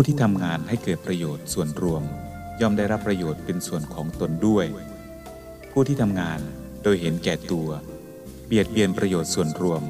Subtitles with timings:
[0.00, 2.02] ผู้ที่ทำงานให้เกิดประโยชน์ส่วนรวม
[2.60, 4.66] ย่อมได้รับประโยชน์เป็นส่วนของตนด้วย
[5.70, 6.40] ผู้ที่ทำงาน
[6.82, 7.68] โดยเห็นแก่ตัว
[8.46, 9.82] เบียดเบียนประโยชน์ส่วนรวม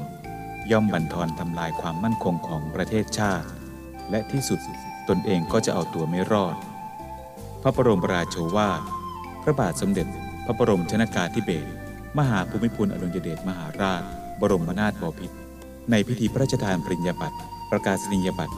[0.71, 3.47] ย่อมบั่นทอนทำลายความมั่นคงของประเทศชาติ
[4.11, 4.59] และที่สุด
[5.09, 6.55] ตนเองก็จะเอาตัวไม่รอด
[7.61, 8.81] พระบรมราโชวาท
[9.43, 10.07] พระบาทสมเด็จ
[10.45, 11.69] พระบรมชนากาธิเบศร
[12.17, 14.03] มหาภูมิพลอดุลยเดชมหาราช
[14.41, 15.37] บรมนาถบพิตร
[15.91, 17.37] ในพิธีพระราชทานปริญญาบัตร
[17.71, 18.57] ประกาศนียบัตร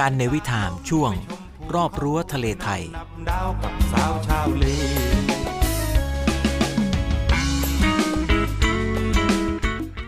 [0.00, 1.12] การในวิถามช่วง
[1.74, 2.82] รอบรั้วทะเลไทย
[3.28, 4.64] ดาวกับสาวชาวเล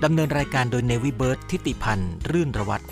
[0.05, 2.85] ดำเนินรายการโดยเนวิเบิร์ตทิติพันธ์ รื่นระวัตร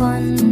[0.00, 0.49] มี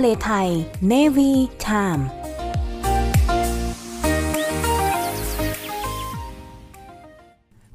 [0.00, 0.48] ทะเลไทย
[0.92, 1.30] Navy
[1.66, 2.02] Time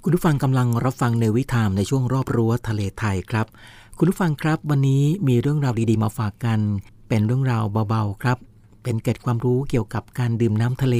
[0.03, 3.47] คุณผู้ฟังกำลังรับฟังในวิธามในช่วงรอบรั้วทะเลไทยครับ
[3.97, 6.59] คุณผู้ฟังครับวันนี้มีเรื่องราวดีๆมาฝากกัน
[7.07, 8.37] เป็นเรื่องราวเบาๆครับ
[8.83, 10.97] เป็นเกร็ดความรู้เกี่ยวกับการดื่มน้ำทะเล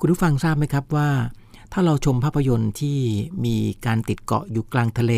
[0.00, 1.10] คุณผู้ฟังทราบไหมครับว่า
[1.72, 2.98] ถ้าเราชมภาพยนตร์ที่
[3.44, 3.56] มี
[3.86, 5.12] การติดเกาะอยู่กลางทะเล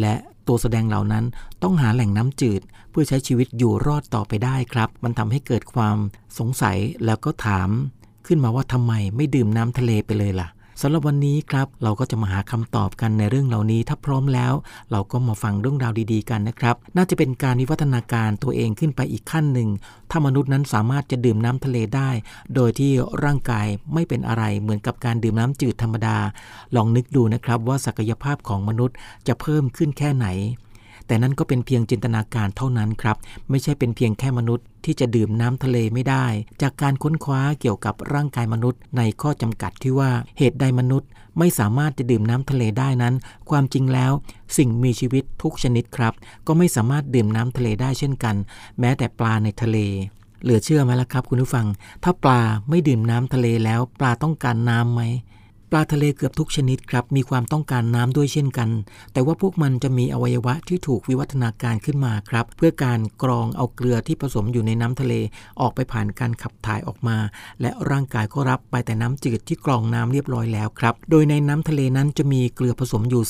[0.00, 0.14] และ
[0.48, 1.24] ตัวแสดงเหล่านั้น
[1.62, 2.60] ต้องหาแหล่งน้ำจืด
[2.90, 5.96] เพื่อใช้ชีวิตอยู่รอดต่อไปได้ครับ มันทำให้เกิดความ
[6.38, 7.68] สงสัยแล้วก็ถาม
[8.26, 10.48] ขึ้นมาว่าทำไมไม่ดื่มน้ำทะเลไปเลยล่ะ
[10.82, 14.52] สำหรับวันนี้ครับ เราก็จะมาหาคำตอบกันในเรื่องเหล่านี้ ถ้าพร้อมแล้ว
[14.90, 19.68] เราก็มาฟังเรื่องราวดีๆกันนะครับ น่าจะเป็นการวิวัฒนาการตัวเองขึ้นไปอีกขั้นหนึ่ง
[20.10, 22.10] ถ้ามนุษย์นั้นสามารถจะดื่มน้ำทะเลได้
[22.54, 22.92] โดยที่
[23.24, 26.16] ร่างกายไม่เป็นอะไรเหมือนกับการดื่มน้ำจืดธรรมดา
[26.76, 28.96] ลองนึกดูนะครับว่าศักยภาพของมนุษย์
[29.28, 30.26] จะเพิ่มขึ้นแค่ไหน
[31.06, 33.16] แต่นั่นก็เป็นเพียงจินตนาการเท่านั้นครับ
[33.50, 36.26] ไม่ใช่เป็นเพียงแค่มนุษย์ ที่จะดื่มน้ำทะเลไม่ได้
[36.62, 41.08] จากการค้นคว้าเกี่ยวกับร่างกายมนุษย์ ในข้อจำกัดที่ว่าเหตุใดมนุษย์
[41.38, 43.14] ไม่สามารถจะดื่มน้ำทะเลได้นั้น
[43.50, 44.12] ความจริงแล้ว
[44.56, 46.14] สิ่งมีชีวิตทุกชนิดครับ
[46.46, 48.36] ก็ไม่สามารถดื่มน้ำทะเลได้เช่นกัน
[48.80, 49.78] แม้แต่ปลาในทะเล
[50.42, 51.66] เหลือเชื่อไหมล่ะครับ คุณผู้ฟัง
[52.04, 55.02] ถ้าปลาไม่ดื่มน้ำทะเลแล้ว ปลาต้องการน้ำไหม
[55.70, 58.70] ปลาทะเลเกือบทุกชนิดครับ มีความต้องการน้ำด้วยเช่นกัน
[59.12, 65.14] แต่ว่าพวกมันจะมีอวัยวะที่ถูกวิวัฒนาการขึ้นมาครับ เพื่อการกรองเอาเกลือที่ผสมอยู่ในน้ำทะเล
[65.60, 67.16] ออกไปผ่านการขับถ่ายออกมา
[67.60, 73.22] และร่างกายก็รับไปแต่น้ำจืดที่กรองน้ำเรียบร้อยแล้วครับ โดยในน้ำทะเลนั้นจะมีเกลือผสมอยู่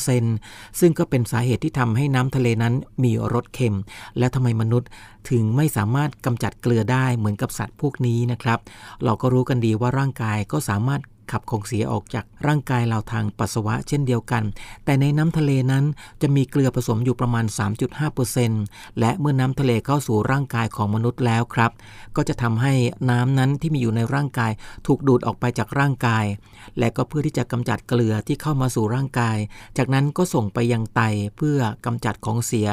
[0.00, 2.74] 3.5%ซึ่งก็เป็นสาเหตุที่ทำให้น้ำทะเลนั้น
[3.04, 3.76] มีรสเค็ม
[4.18, 4.88] และทำไมมนุษย์
[5.30, 8.58] ถึงไม่สามารถกำจัดเกลือได้เหมือนกับสัตว์พวกนี้นะครับ
[9.04, 14.42] เราก็รู้กันดีว่าร่างกายก็สามารถ ขับของเสียออกจากร่างกายเราทางปัสสาวะเช่นเดียวกัน
[14.84, 15.84] แต่ในน้ำทะเลนั้น
[16.22, 17.44] จะมีเกลือผสมอยู่ประมาณ
[18.22, 21.70] 3.5%และเมื่อน้ำทะเลเข้าสู่ร่างกายของมนุษย์แล้วครับ
[22.16, 22.72] ก็จะทำให้
[23.10, 24.52] น้ำนั้นที่มีอยู่ในร่างกาย
[24.86, 26.24] ถูกดูดออกไปจากร่างกาย
[26.78, 29.36] และก็เพื่อที่จะกำจัดเกลือที่เข้ามาสู่ร่างกาย
[29.78, 31.02] จากนั้นก็ส่งไปยังไต
[31.36, 32.68] เพื่อกำจัดของเสีย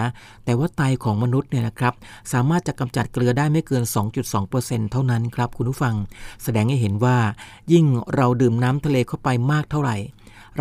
[0.45, 1.93] แต่ว่าไตของมนุษย์เนี่ยนะครับ
[2.33, 3.83] สามารถจะกำจัดเกลือได้ไม่เกิน
[4.37, 5.95] 2.2%เท่านั้นครับคุณผู้ฟัง
[6.43, 7.17] แสดงให้เห็นว่า
[7.73, 9.97] ยิ่งเราดื่มน้ำทะเลเข้าไปมากเท่าไหร่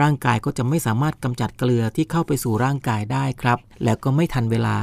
[0.00, 4.76] ร่างกายก็จะไม่สามารถกำจัดเกลือที่เข้าไปสู่ร่างกายได้ครับ แล้วก็ไม่ทันเวลา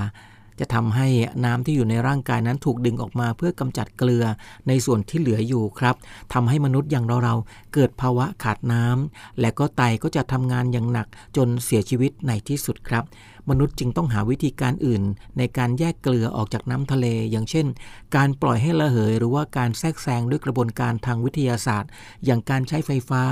[0.60, 1.08] จะทำให้
[1.46, 4.24] น้ำที่อยู่ในร่างกายนั้นถูกดึงออกมาเพื่อกำจัดเกลือ
[4.68, 5.96] ในส่วนที่เหลืออยู่ครับ
[6.34, 13.04] ทำให้มนุษย์อย่างเราๆเกิดภาวะขาดน้ำและก็ไตก็จะทำงานอย่างหนักจนเสียชีวิตในที่สุดครับ
[13.50, 15.04] มนุษย์จึงต้องหาวิธีการอื่น
[15.38, 17.66] ในการแยกเกลือออกจากน้ำทะเล อย่างเช่น
[18.16, 21.90] การปล่อยให้ระเหย หรือว่าการแทรกแซงด้วยกระบวนการทางวิทยาศาสตร์
[22.26, 23.24] อย่างการใช้ไฟฟ้า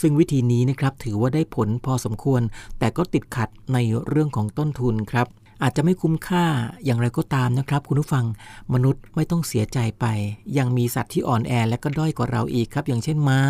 [0.00, 2.42] ซึ่งวิธีนี้นะครับถือว่าได้ผลพอสมควร
[2.78, 3.78] แต่ก็ติดขัดใน
[4.08, 5.26] เรื่องของต้นทุนครับ
[5.62, 6.44] อาจจะไม่คุ้มค่า
[6.84, 8.24] อย่างไรก็ตามนะครับ คุณผู้ฟัง
[8.74, 10.06] มนุษย์ไม่ต้องเสียใจไป
[10.58, 13.40] ยังมีสัตว์ที่อ่อนแอและก็ด้อยกว่าเราอีกครับ อย่างเช่นม้า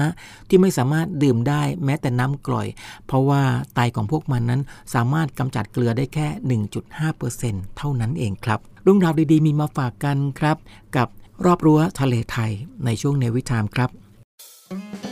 [0.48, 2.66] ที่ไม่สามารถดื่มได้แม้แต่น้ำกร่อย
[3.06, 3.42] เพราะว่า
[3.74, 4.62] ไตของพวกมันนั้น
[4.94, 6.26] สามารถกำจัดเกลือได้แค่
[7.02, 10.56] 1.5%เท่านั้นเองครับเรื่องราวดีๆ มีมาฝากกันครับ
[10.96, 11.08] กับ
[11.44, 12.50] รอบรั้วทะเลไทย
[12.84, 13.90] ในช่วงเนวิทามครับ
[14.70, 15.11] ไม่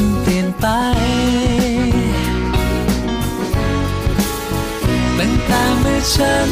[0.00, 0.66] ฉันเปลี่ยนไป
[5.18, 6.48] ตั้งแต่เมื่อฉัน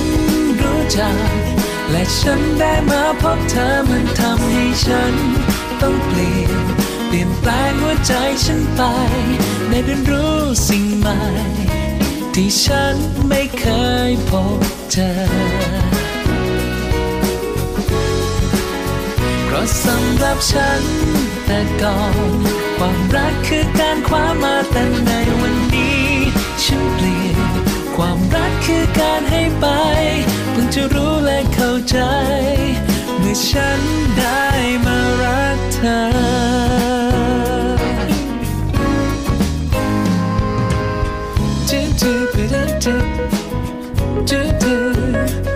[0.60, 1.16] รู้จัก
[1.90, 5.14] และฉันได้มาพบเธอมันทำให้ฉัน
[5.80, 6.52] ต้องเปลี่ยน
[7.06, 8.12] เปลี่ยนแปลงหัวใจ
[8.44, 8.80] ฉันไป
[9.68, 10.36] ได้เรียนรู้
[10.68, 11.18] สิ่งใหม่
[12.34, 12.96] ที่ฉัน
[13.28, 13.66] ไม่เค
[14.08, 14.60] ยพบ
[14.92, 15.10] เจอ
[19.44, 20.82] เพราะสำหรับฉัน
[21.46, 21.98] แต่ก่อ
[22.52, 26.06] น ความรักคือการคว้ามาแต่ในวันนี้
[26.64, 27.38] ฉันเปลี่ยน
[27.96, 29.66] ความรักคือการให้ไป
[30.52, 31.98] เพิ่งจะรู้และเข้าใจ
[33.18, 33.80] เมื่อฉัน
[34.18, 34.44] ได้
[34.84, 35.98] มารักเธอ
[41.70, 43.06] จืดจืดจืดจืด
[44.30, 44.76] จืดจื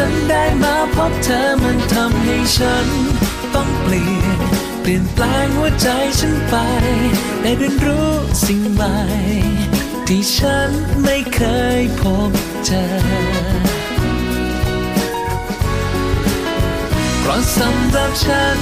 [0.00, 2.86] ฉันได้มาพบเธอมันทำให้ฉัน
[3.54, 4.38] ต้องเปลี่ยน
[4.80, 5.88] เปลี่ยนแปลงหัวใจ
[6.20, 6.54] ฉันไป
[7.42, 8.10] ได้เรียนรู้
[8.46, 8.96] สิ่งใหม่
[10.08, 10.70] ที่ฉัน
[11.02, 11.42] ไม่เค
[11.80, 12.32] ยพบ
[12.64, 12.84] เจอ
[17.20, 18.58] เพราะสำหรับฉัน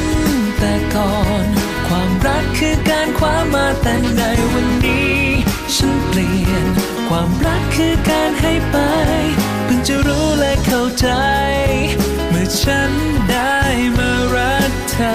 [0.59, 1.15] แต่ก่อ
[1.45, 1.47] น
[1.89, 5.17] ความรักคือการคว้ามาแต่ในวันนี้
[5.75, 6.67] ฉันเปลี่ยน
[7.09, 8.77] ความรักคือการให้ไป
[9.91, 11.09] จะรู้และเข้าใจ
[12.31, 12.91] เมื่อฉัน
[13.31, 13.57] ได้
[13.97, 15.15] มารักเธอ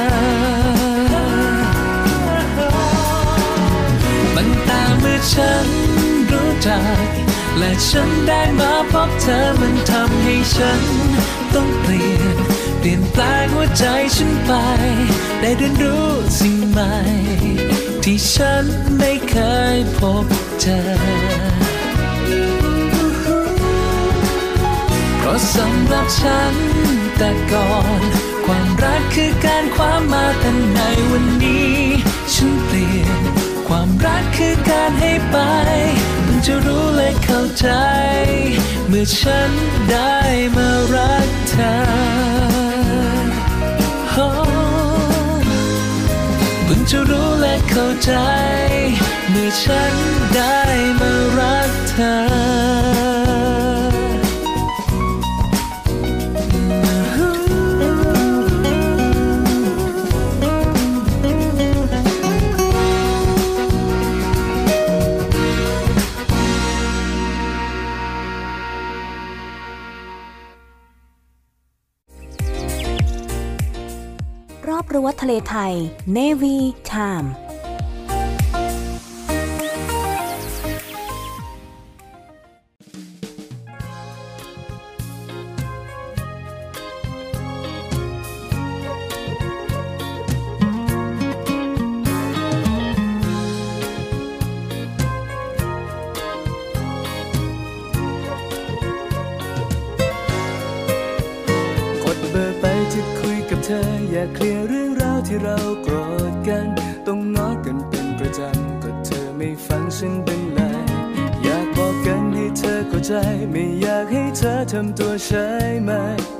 [4.35, 5.67] ตั้งแต่เมื่อฉัน
[6.31, 7.05] รู้จัก
[7.57, 10.81] และฉันได้มาพบเธอมันทำให้ฉัน
[11.53, 12.37] ต้องเปลี่ยน
[12.79, 13.85] เปลี่ยนแปลงหัวใจ
[14.15, 14.51] ฉันไป
[15.41, 16.07] ได้เรียนรู้
[16.39, 16.93] สิ่งใหม่
[18.03, 18.65] ที่ฉัน
[18.97, 19.35] ไม่เค
[19.75, 20.25] ยพบ
[20.61, 21.50] เจอ
[25.31, 26.55] ราะสำหรับฉัน
[27.17, 28.01] แต่ก่อน
[28.45, 30.79] ความรักคือการคว้ามาแต่ใน
[31.11, 31.75] วันนี้
[32.33, 33.21] ฉันเปลี่ยน
[33.67, 35.37] ความรักคือการให้ไป
[36.23, 37.67] เพิ่งจะรู้และเข้าใจ
[38.87, 39.51] เมื่อฉัน
[39.91, 40.17] ได้
[40.55, 41.73] มารักเธอ
[44.11, 44.27] โอ้
[46.65, 48.11] เพิ่งจะรู้และเข้าใจ
[49.29, 49.93] เมื่อฉัน
[50.35, 50.59] ได้
[50.99, 53.20] มารักเธอ
[74.93, 75.73] รั้วทะเลไทย
[76.17, 76.57] Navy
[76.91, 77.27] Time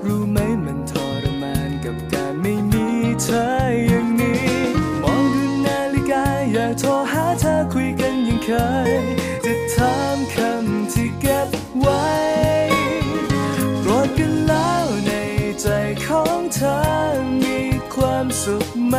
[0.06, 0.94] รู้ไหมมันท
[1.24, 2.88] รมานกับการไม่มี
[3.22, 3.44] เธอ
[3.88, 4.44] อย่างนี้
[5.04, 8.50] มองดูนาฬิกาอยากโทรหาเธอคุยกันยังเค
[8.90, 8.92] ย
[9.46, 12.10] จะถามคำที่เก็บไว้
[13.80, 15.12] โกรธกันแล้วใน
[15.62, 15.68] ใจ
[16.06, 16.78] ของเธอ
[17.44, 17.60] มี
[17.94, 18.96] ความสุขไหม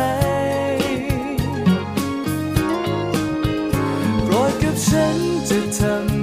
[4.25, 5.17] โกรธกับฉัน
[5.49, 6.22] จะทำ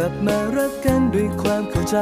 [0.00, 1.96] ลับมารักกันด้วยความเข้าใจ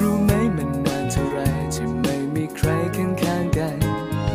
[0.00, 1.38] รู้ไหมมันนานเท่าไร
[1.74, 3.78] ที่ไม่มีใครข้างข้างๆกัน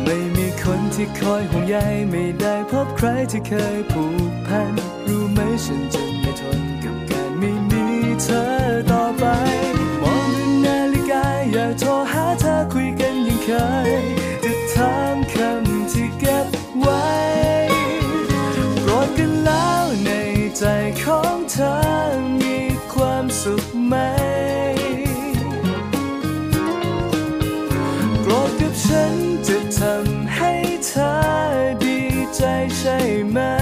[0.04, 1.76] ไม่มีคนที่คอยห่วงใย
[2.10, 4.72] ไม่ได้พบใครที่เคยผูกพัน
[5.06, 7.84] รู้ไหมฉันจะไม่ทนกับการไม่มี
[8.22, 8.42] เธอ
[8.90, 9.24] ต่อไป
[10.02, 13.48] มองดูนาฬิกาอยากโทรหาเธอคุยกันยังเค
[13.90, 14.21] ย
[29.82, 30.52] ทำให้
[30.86, 31.12] เธอ
[31.82, 31.98] ดี
[32.36, 32.42] ใจ
[32.78, 32.98] ใช่
[33.30, 33.61] ไหม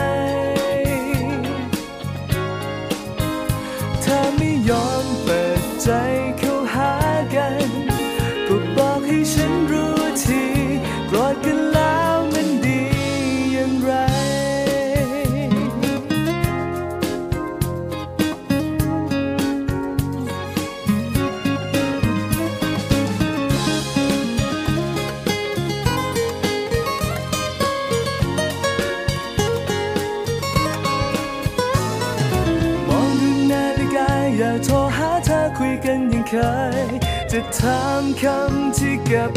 [37.59, 39.31] ถามคำที่เก็บ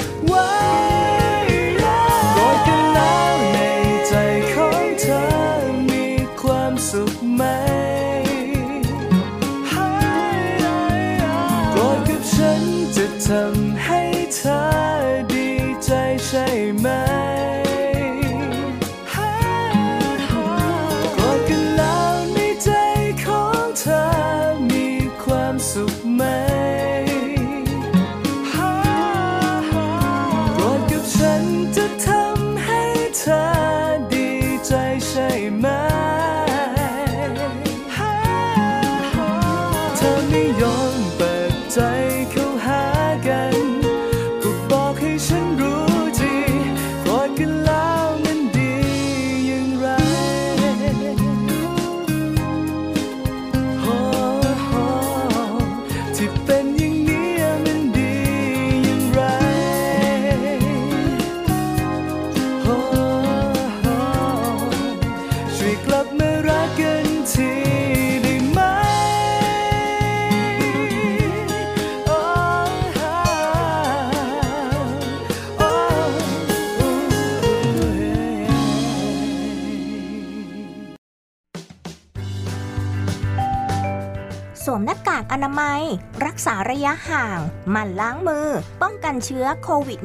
[88.04, 88.48] ล้างมือ
[88.82, 90.00] ป้องกันเชื้อโควิด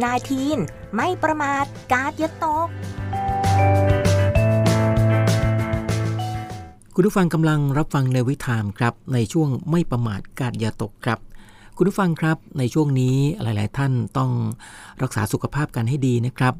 [0.44, 2.68] -19 ไม่ประมาทกาดอย่าตก
[6.94, 11.18] คุณผู้ฟังกำลังรับฟังในวิถามครับ ในช่วงไม่ประมาทกาดอย่าตกครับ
[11.76, 14.30] คุณผู้ฟังครับในช่วงนี้หลาย ๆ ท่านต้อง
[15.02, 16.54] รักษาสุขภาพกันให้ดีนะครับ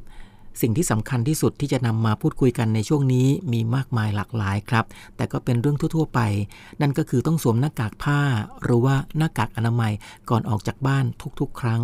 [0.61, 4.84] สิ่งที่สำคัญที่สุดที่จะนำมาพูดคุยกันในช่วงนี้มีมากมายหลากหลายครับ
[5.16, 6.20] แต่ก็เป็นเรื่องทั่ว ๆ ไป
[6.80, 8.20] นั่นก็คือต้องสวมหน้ากากผ้า
[8.62, 9.92] หรือว่าหน้ากากอนามัย
[10.30, 11.04] ก่อนออกจากบ้าน
[11.40, 11.82] ทุกๆ ครั้ง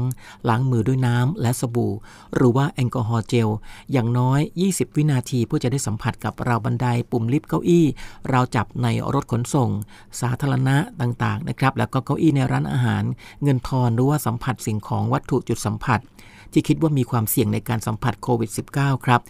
[0.49, 1.93] ล้างมือด้วยน้ำและสบู่
[2.35, 3.49] หรือว่าแอลกอฮอล์เจล
[3.93, 7.87] อย่างน้อย 20 วินาทีเพื่อจะได้สัมผัสกับราวบันไดปุ่มลิฟต์เก้าอี้
[8.33, 9.71] ราวจับในรถขนส่ง
[10.21, 13.05] สาธารณะต่างๆนะครับแล้วก็เก้าอี้ในร้านอาหาร
[13.43, 16.01] เงินทอนหรือว่าสัมผัสสิ่งของวัตถุจุดสัมผัส
[16.55, 19.21] ที่คิดว่ามีความเสี่ยงในการสัมผัสโควิด -19 ครับ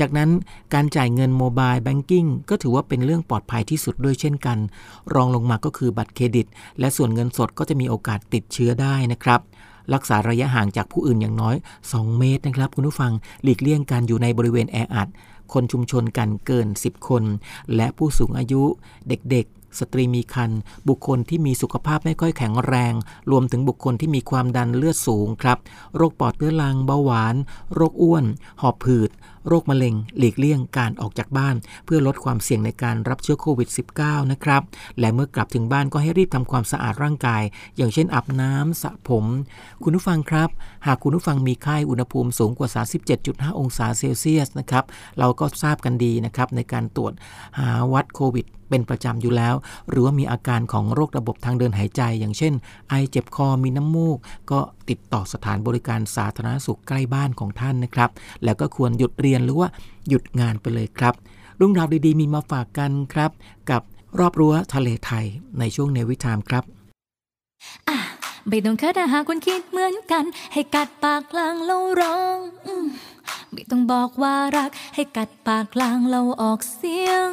[0.00, 0.30] จากนั้น
[0.74, 4.58] การจ่ายเงิน mobile banking ก็ถือว่าเป็นเรื่องปลอดภัยที่สุดด้วยเช่นกัน
[5.14, 6.46] รองลงมาก็คือบัตรเครดิต
[6.78, 9.40] และส่วนเงินสดก็จะมีโอกาสติดเชื้อได้นะครับ
[9.94, 11.56] รักษาระยะห่างจากผู้อื่นอย่างน้อย
[11.88, 15.08] 2 เมตรนะครับ คุณผู้ฟังหลีกเลี่ยงการอยู่ในบริเวณแออัด
[15.52, 17.22] คนชุมนุมกันเกิน 10 คน
[17.74, 18.62] และผู้สูงอายุ
[19.08, 22.94] เด็กๆ สตรีมีครรภ์บุคคลที่มีสุขภาพไม่ค่อยแข็งแรง
[23.30, 25.58] รวมถึงบุคคลที่มีความดันเลือดสูงครับ
[25.96, 27.34] โรคปอดเรื้อรังเบาหวาน
[27.74, 28.24] โรคอ้วน
[28.60, 29.10] หอบผืด
[29.48, 33.68] โรคมะเร็ง หลีกเลี่ยงการออกจากบ้าน เพื่อลดความเสี่ยงในการรับเชื้อโควิด
[34.00, 34.62] -19 นะครับ
[34.98, 37.42] และเมื่อกลับถึงบ้านก็ให้รีบทำความสะอาดร่างกาย
[37.76, 39.24] อย่างเช่นอาบน้ำสระผม
[39.82, 40.48] คุณผู้ฟังครับ
[40.86, 42.68] หากคุณผู้ฟังมีไข้อุณหภูมิสูงกว่า
[43.14, 44.84] 37.5 องศาเซลเซียสนะครับ
[45.18, 47.12] เราก็ทราบกันดีนะครับในการตรวจ
[47.58, 49.54] หาวัดโควิด เป็นประจำอยู่แล้ว
[49.90, 52.52] หรือว่ามีอาการของโรคระบบทางเดินหายใจ อย่างเช่น
[52.88, 54.18] ไอเจ็บคอมีน้ำมูก
[54.50, 58.10] ก็ติดต่อสถานบริการสาธารณสุขใกล้บ้านของท่านนะครับ
[58.44, 59.68] แล้วก็ควรหยุดเรียนหรือว่า
[60.08, 61.14] หยุดงานไปเลยครับ
[61.56, 63.30] เรื่องราวดีๆ มีมาฝากกันครับ
[63.70, 63.82] กับ
[64.18, 65.24] รอบรั้วทะเลไทย
[65.58, 66.64] ในช่วงเนวิทามครับ
[67.88, 67.98] อะ
[68.48, 72.38] ไม่ต้องคิดหาคุณคิดเหมือนกัน ให้กัดปากกลางแล้วร้อง
[73.52, 77.28] ไม่ต้องบอกว่ารัก ให้กัดปากกลางเราออกเสียง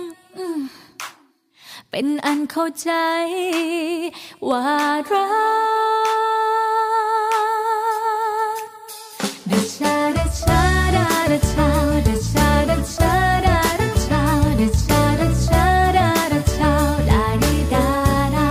[1.92, 2.92] เป็นอันเข้าใจ
[4.50, 4.66] ว่า
[5.12, 5.26] รั
[8.56, 8.60] ก
[9.50, 10.62] ดชาดชา
[10.96, 11.10] ดา
[11.52, 11.70] ชา
[12.08, 13.14] ดชาดชา
[13.46, 13.60] ดา
[14.06, 14.24] ชา
[14.60, 15.02] ดาชา
[15.98, 16.10] ดา
[16.56, 16.74] ชา
[17.10, 17.88] ดาดีดา
[18.36, 18.50] ดา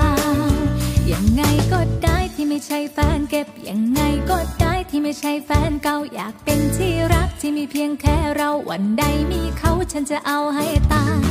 [1.13, 11.23] ยังไงก็ได้ที่ไม่ใช่แฟนเก็บยังไงก็ได้ที่ไม่ใช่แฟนเก่าอยากเป็นที่รักที่มีเพียงแค่เราวันใดมีเขาฉันจะเอาให้ตาย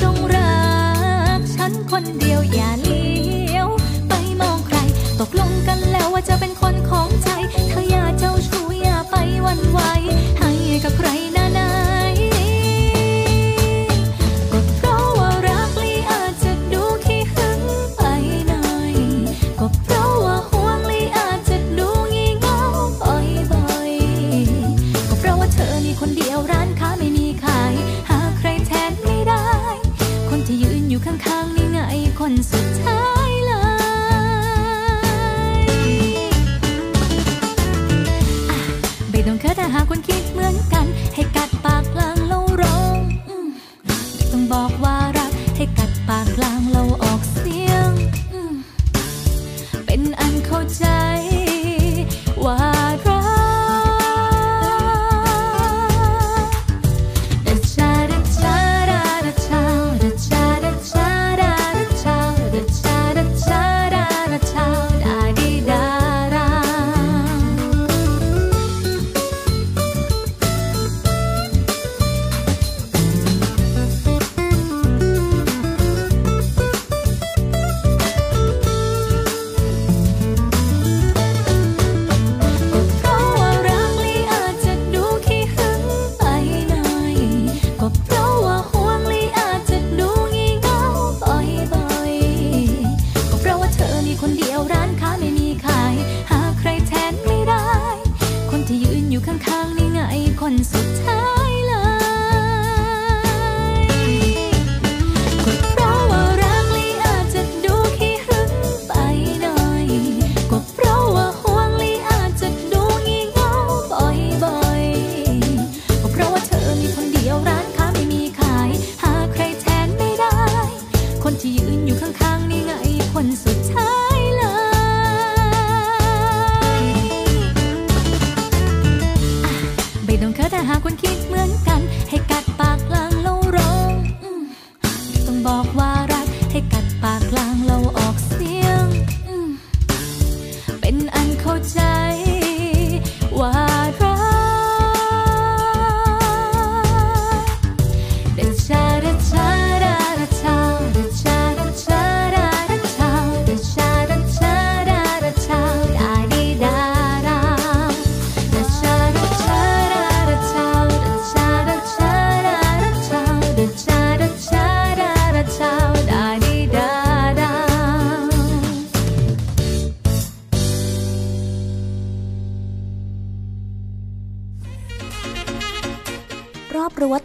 [0.00, 3.68] จงรักันคนเดียวอย่าเลี้ยว
[4.08, 4.76] ไปมองใคร
[5.20, 7.28] ตกลงกันแล้วว่าจะเป็นคนของใจ
[7.68, 9.80] เธออย่าเจ้าชู้อย่าไปวันไหว
[10.38, 10.50] ให้
[10.84, 11.41] กับใครนะ
[32.26, 33.60] คนสุดท้ายเลย
[39.10, 40.21] ไม่ต้องเคิดถ้าหากคุณคิด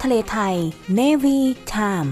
[0.07, 0.57] ทะเลไทย
[0.97, 1.37] Navy
[1.73, 2.09] Time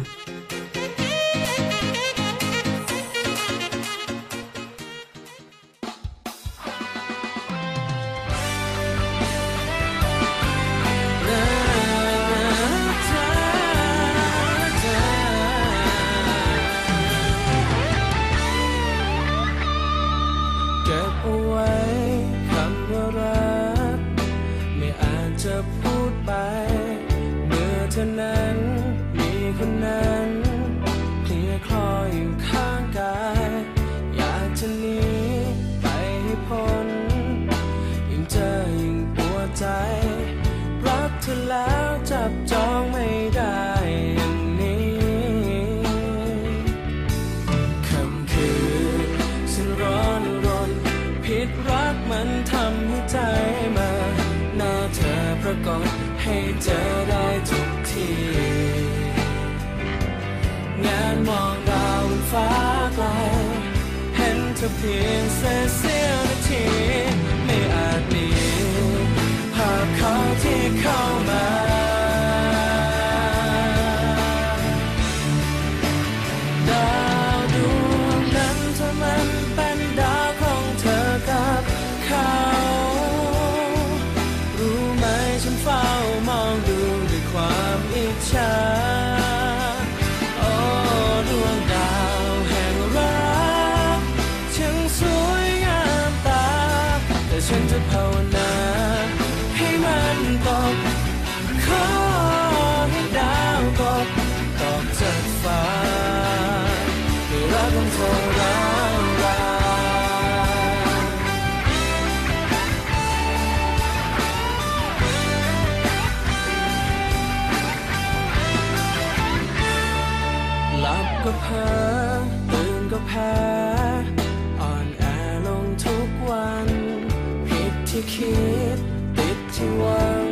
[127.98, 128.38] ที่คิ
[128.78, 128.80] ด
[129.18, 130.26] ติดที่หวัง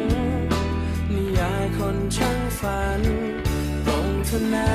[1.13, 3.02] นิยายคนช่างฝัน
[3.86, 4.71] ตรงเธอนะ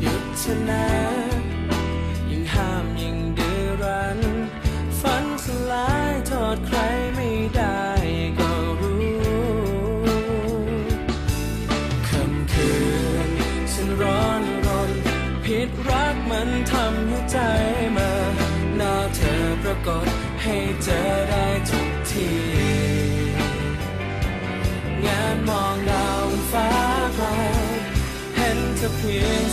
[0.00, 0.86] หยุดเธอนะ
[2.30, 4.20] ยิ่งห้ามยิ่งดื้อรั้น
[5.00, 6.78] ฝันสลายโทษใคร
[7.14, 7.82] ไม่ได้
[8.38, 8.50] ก็
[8.80, 9.08] รู้
[12.08, 12.72] ค่ำคื
[13.28, 13.30] น
[13.72, 14.90] ฉันร้อนรน
[15.44, 17.38] ผิดรักมันทำให้ใจ
[17.96, 18.10] มา
[18.76, 20.06] หน้าเธอปรากฏ
[20.42, 21.35] ให้เจอได้
[29.08, 29.45] ห็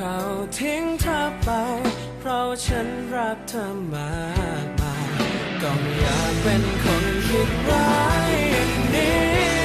[0.00, 0.18] เขา
[0.58, 1.48] ทิ้งเธอไป
[2.18, 4.12] เพราะฉันรักเธอมา
[4.64, 5.08] กมาย
[5.62, 7.92] ก็ไม่อยากเป็นคนคิดร้า
[8.28, 9.55] ยอย่างนี้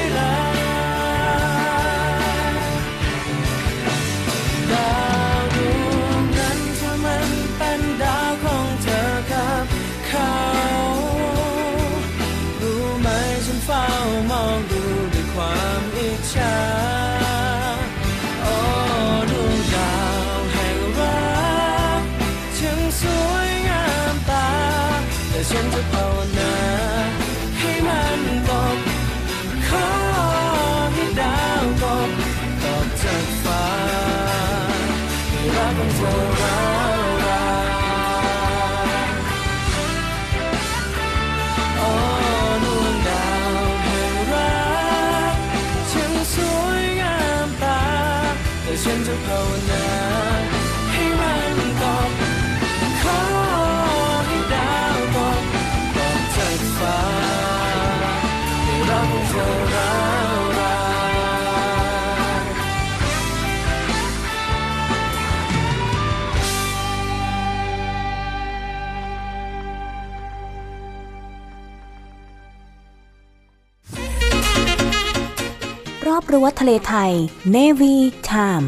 [76.34, 77.12] รั้วทะเลไทย
[77.56, 77.96] Navy
[78.30, 78.68] Time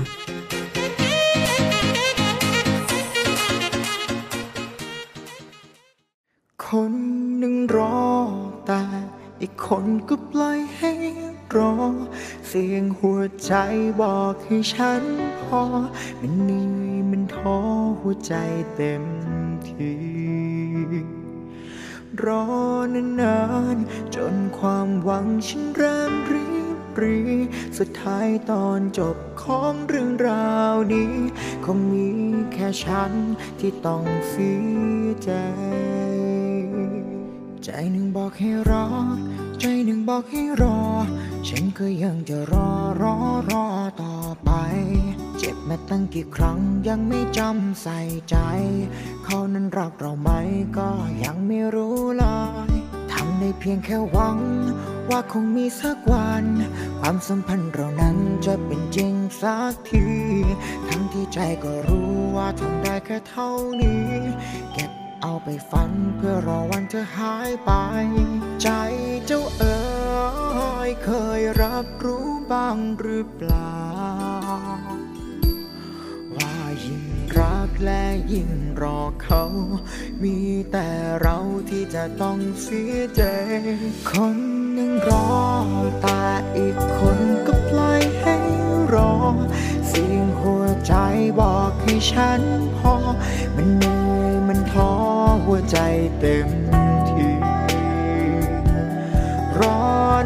[6.65, 6.93] คน
[7.38, 8.08] หนึ่งรอ
[8.65, 8.84] แต่
[9.41, 10.93] อีกคนก็ปล่อยให้
[11.56, 11.76] รอ
[12.47, 13.54] เสียงหัวใจ
[14.02, 15.04] บอกให้ฉัน
[15.43, 15.62] พอ
[16.19, 17.58] มันเหนื่อยมันท้อ
[17.99, 18.34] หัวใจ
[18.76, 19.04] เต็ม
[19.67, 19.93] ที
[22.23, 22.45] รอ
[23.21, 23.39] นา
[23.76, 26.52] นๆจนความหวังฉันเริ่มรี
[26.95, 27.17] ปรี
[27.77, 31.13] สุดท้ายตอนจบของเรื่องราวนี้
[31.65, 32.10] คงมี
[32.53, 33.12] แค่ฉัน
[33.60, 35.32] ที่ต้องเสียใจ
[37.63, 38.86] ใจหนึ่งบอกให้รอ
[39.60, 40.79] ใจหนึ่งบอกให้รอ
[41.47, 42.69] ฉันก็ยังจะรอ
[43.01, 43.15] รอ
[43.51, 43.65] รอ
[44.03, 44.51] ต่อไป
[45.38, 48.38] เจ็บมาตั้งกี่ครั้งยังไม่จำใส่ใจ
[49.25, 50.29] เขานั้นรักเราไหม
[50.77, 50.89] ก็
[51.23, 52.23] ยังไม่รู้เล
[52.69, 52.71] ย
[53.12, 54.38] ทำได้เพียงแค่หวัง
[55.09, 56.45] ว่าคงมีสักวัน
[56.99, 60.05] ความสัมพันธ์เรานั้นจะเป็นจริงสักที
[60.89, 64.07] ทั้งที่ใจก็รู้ว่าทำได้แค่เท่านี้
[64.73, 67.71] เก็บเอาไปฝันเพื่อรอวันเธอหายไป
[68.61, 68.69] ใจ
[69.25, 69.79] เจ้าเอ๋
[70.87, 73.77] ยเคยรับรู้บ้างหรือเปล่า
[76.35, 77.05] ว่ายิ่ง
[77.37, 79.43] รัก และยิ่งรอเขา
[80.23, 80.38] มี
[80.71, 80.88] แต่
[81.21, 81.38] เรา
[81.69, 83.23] ที่จะต้องเสียใจ
[84.09, 84.38] คน
[84.73, 85.29] หนึ่งรอ
[86.01, 86.23] แต่
[86.57, 88.38] อีกคนก็ปล่อยให้
[88.93, 89.13] รอ
[89.88, 90.93] เสียงหัวใจ
[91.39, 92.41] บอกให้ฉัน
[92.77, 92.95] พอ
[93.55, 94.91] มันเหนื่อยมันท้อ
[95.45, 95.77] หัวใจ
[96.19, 96.49] เต็ม
[97.09, 97.27] ที
[99.59, 99.79] รอ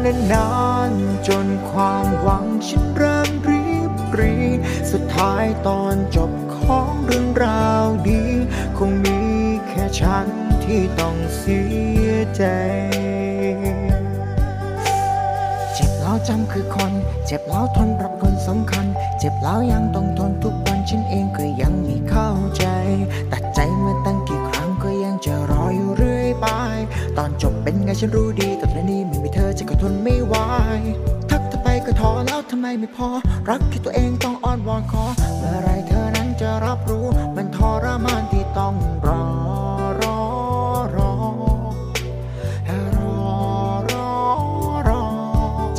[0.04, 0.48] นา
[0.90, 4.34] นๆจนความหวังฉันเริ่มรีบรี
[4.90, 6.30] สุดท้ายตอนจบ
[6.68, 8.22] ของเรื่องราวดี
[8.78, 9.18] คงมี
[9.68, 10.26] แค่ฉัน
[10.64, 11.60] ที่ต้องเสี
[12.06, 12.42] ยใจ
[15.74, 16.92] เจ็บแล้วจำคือคน
[17.26, 18.86] เจ็บแล้วทนรับคนสำคัญ
[19.18, 22.64] เจ็บแล้วยังต้องทนทุกวันฉันเองก็ยังไม่เข้าใจ
[23.32, 26.46] ตัดใจมาตั้งกี่ครั้งก็ยังจะรออยู่เรื่อยไป
[27.16, 30.34] ตอนจบเป็นไงฉันรู้ดีแต่ตอนนี้ไม่มีเธอฉันก็ทนไม่ไหว
[31.30, 33.08] ทักเธอไปก็ท้อแล้วทำไมไม่พอ
[33.48, 35.04] รักที่ตัวเองต้องอ้อนวอนขอ
[35.38, 39.24] เมื่อไรเธอ จะรับรู้มันทรมานที่ต้องรอ
[40.02, 40.20] รอ
[40.96, 41.12] รอ
[42.96, 43.16] รอ
[43.90, 44.10] รอ
[44.88, 45.04] รอ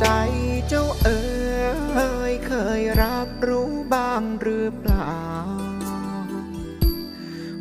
[0.00, 0.06] ใจ
[0.68, 1.20] เจ้าเอ๋
[2.30, 5.18] ยเคยรับรู้บ้างหรือเปล่า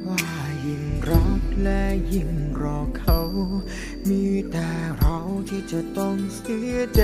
[0.07, 0.27] ว่า
[0.65, 1.83] ยิ่งรักและ
[2.13, 2.31] ยิ่ง
[2.61, 3.19] รอเขา
[4.09, 5.17] มีแต่เรา
[5.49, 7.03] ที่จะต้องเสียใจ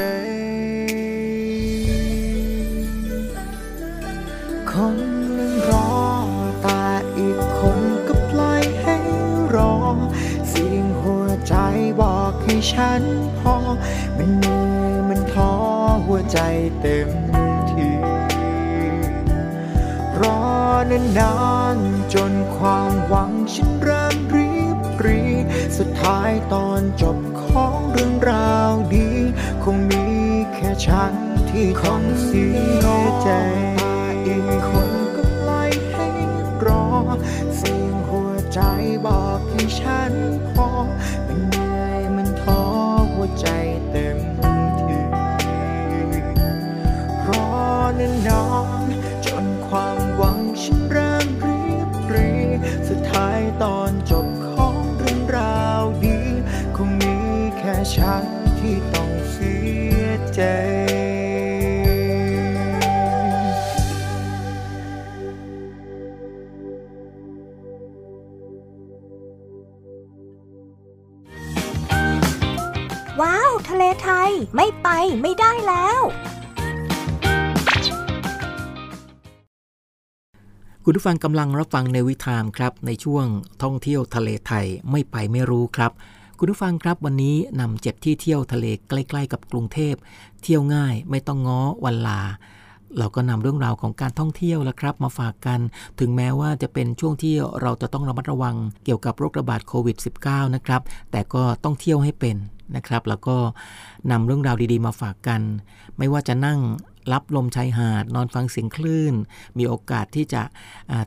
[12.76, 13.04] ฉัน
[13.40, 13.56] พอ
[14.18, 15.52] มันเหนื่อยมันท้อ
[16.06, 16.40] หัวใจ
[16.82, 17.10] เต็ม
[17.70, 17.88] ที
[20.20, 20.40] รอ
[21.20, 21.36] นา
[21.76, 25.22] นๆจนความหวังฉันเริ่มรีบรี
[25.78, 29.10] สุดท้ายตอนจบของเรื่องราวดี
[29.64, 30.06] คงมี
[30.54, 31.14] แค่ฉัน
[31.50, 32.46] ที่ต้องเสี
[32.84, 32.86] ย
[33.24, 33.30] ใจ
[57.98, 58.24] ฉัน
[58.60, 59.56] ที่ต้องเสี
[60.00, 60.04] ย
[60.34, 60.42] ใจ
[73.22, 74.88] ว้าว ทะเลไทยไม่ไป
[75.22, 76.02] ไม่ได้แล้ว
[80.84, 83.26] คุณผู้ฟังกำลังรับฟังในวิถามครับ ในช่วง
[83.64, 85.92] ท่องเที่ยวทะเลไทยไม่ไปไม่รู้ครับ
[86.40, 89.96] คุณผู้ฟังครับวันนี้นำเจ็ดที่เที่ยวทะเลใกล้ ๆ กับกรุงเทพ
[90.44, 92.22] เที่ยวง่ายไม่ต้องง้อวันลา
[92.98, 95.60] เราก็นำเรื่องราวของการท่องเที่ยวแล้วครับ มาฝากกัน
[96.00, 100.82] ถึงแม้ว่าจะเป็นช่วงที่เราจะต้องระมัดระวังเกี่ยวกับโรคระบาดโควิด -19 นะครับ
[101.12, 102.38] แต่ก็ต้องเที่ยวให้เป็น
[102.76, 103.38] นะครับ แล้วก็
[104.12, 105.42] นำเรื่องราวดีๆ มาฝากกัน
[105.98, 106.60] ไม่ว่าจะนั่ง
[107.14, 109.14] รับลมชายหาด นอนฟังเสียงคลื่น
[109.58, 110.42] มีโอกาสที่จะ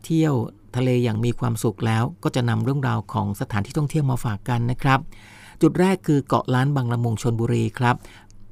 [0.05, 0.35] เที่ยว
[0.77, 5.01] ทะเลอย่างมีความสุขแล้ว ก็จะนำเรื่องราวของสถานที่ท่องเที่ยวมาฝากกันนะครับ
[5.63, 7.97] จุดแรกคือเกาะล้านบางละมุงชนบุรีครับ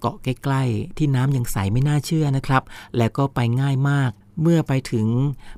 [0.01, 2.63] เกาะใกล้ๆ ที่น้ำยังใสไม่น่าเชื่อนะครับ
[2.97, 4.11] และก็ไปง่ายมาก
[4.43, 5.07] เมื่อไปถึง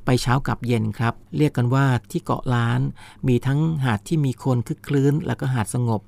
[0.05, 2.81] ไปเช้ากับเย็นครับ เรียกกันว่าที่เกาะล้าน
[3.29, 6.01] มีทั้งหาดที่มีคนคึกคลื้น แล้วก็หาดสงบ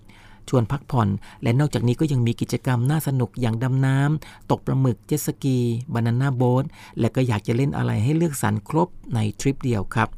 [0.48, 1.08] ชวนพักผ่อน
[1.42, 5.58] และนอกจากนี้ก็ยังมีกิจกรรมน่าสนุกอย่างดำน้ำตกปลาหมึกเจ็ตสกี
[5.94, 6.64] บานาน่าโบ๊ท
[7.00, 10.08] และก็อยากจะเล่นอะไรให้เลือกสรรครบในทริปเดียวครับ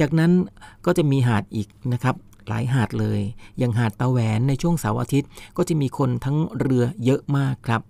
[0.00, 0.32] จากนั้น
[0.86, 2.16] ก็จะมีหาดอีกนะครับ
[2.48, 3.20] หลายหาดเลย
[3.58, 7.82] อย่างหาดตะแหวนในช่วงเสาร์อาทิตย์ ก็จะมีคนทั้งเรือเยอะมากครับ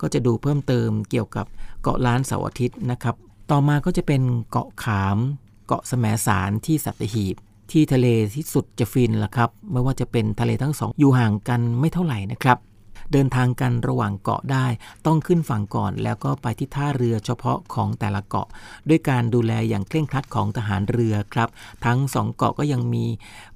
[0.00, 1.46] ก็จะดูเพิ่มเติมเกี่ยวกับ
[1.82, 3.14] เกาะล้านเสาร์อาทิตย์นะครับ
[3.50, 5.18] ต่อมาก็จะเป็นเกาะขาม
[5.66, 7.36] เกาะแสมสารที่สัตหีบ
[7.70, 12.58] ที่ทะเลที่สุดจะฟินละครับ ไม่ว่าจะเป็นทะเลทั้งสองอยู่ห่างกันไม่เท่าไหร่นะครับ
[13.12, 14.66] เดินทางกันระหว่างเกาะได้
[15.06, 18.48] ต้องขึ้นฝั่งก่อน แล้วก็ไปที่ท่าเรือเฉพาะของแต่ละเกาะ
[18.88, 21.48] ด้วยการดูแลอย่างเคร่งครัดของทหารเรือครับ
[21.84, 23.04] ทั้งสองเกาะก็ยังมี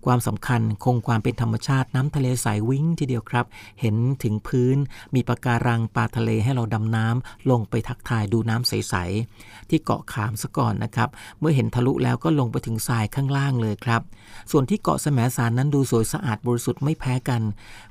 [0.07, 3.47] ความสำคัญคงความเป็นธรรมชาติน้ำทะเลใสวิ่งทีเดียวครับ
[3.81, 4.77] เห็นถึงพื้น
[5.15, 11.09] มีปะการังปลาทะเลให้เราดำน้ำลงไปทักทายดูน้ำใสๆที่เกาะขามซะก่อนนะครับ
[11.41, 14.03] เมื่อเห็นทะลุแล้วก็ลงไปถึงทรายข้างล่างเลยครับ
[14.51, 17.43] ส่วนที่เกาะแสมสารนั้นดูสวยสะอาดบริสุทธิ์ไม่แพ้กัน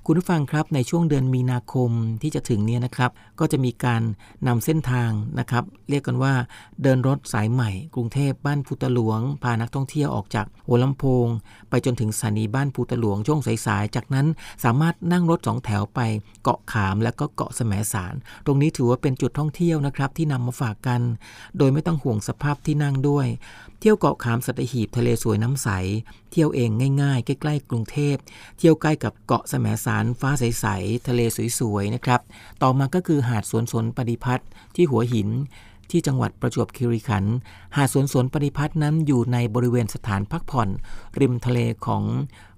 [0.06, 1.90] คุณผู้ฟังครับในช่วงเดือนมีนาคม
[2.22, 4.02] ที่จะถึงเนี่ยนะครับ ก็จะมีการ
[4.48, 6.34] นำเส้นทางนะครับเรียกกันว่า
[6.84, 11.28] เดินรถสายใหม่ กรุงเทพบ้านพุตะหลวง พานักท่องเที่ยวออกจากหัวลำโพง
[11.70, 14.28] ไปจนถึงสถานีบ้านภูตะหลวงช่วงสายๆ จากนั้น
[14.64, 16.00] สามารถนั่งรถสองแถวไป
[16.44, 18.14] เกาะขามและก็เกาะแสมสาร
[18.46, 21.02] ตรงนี้ถือว่าเป็นจุดท่องเที่ยวนะครับที่นำมาฝากกัน
[21.58, 23.28] โดยไม่ต้องห่วงสภาพที่นั่งด้วย
[23.80, 25.68] เที่ยวเกาะขามสัตหีบทะเลสวยน้ำใส
[26.32, 26.70] เที่ยวเอง
[27.02, 28.16] ง่ายๆ ใกล้ๆกรุงเทพ
[28.58, 31.22] เที่ยวใกล้กับเกาะแสมสารฟ้าใสๆทะเล
[31.60, 32.22] สวยๆนะครับ
[32.62, 35.30] ต่อมาก็คือหาดสวนสนปฏิพัฒน์ที่หัวหิน
[35.92, 37.36] ที่จังหวัดประจวบคีรีขันธ์
[37.76, 40.70] หาดสวนสวนปฏิพัฒน์นั้นอยู่ในบริเวณสถานพักผ่อน
[41.20, 42.04] ริมทะเลของ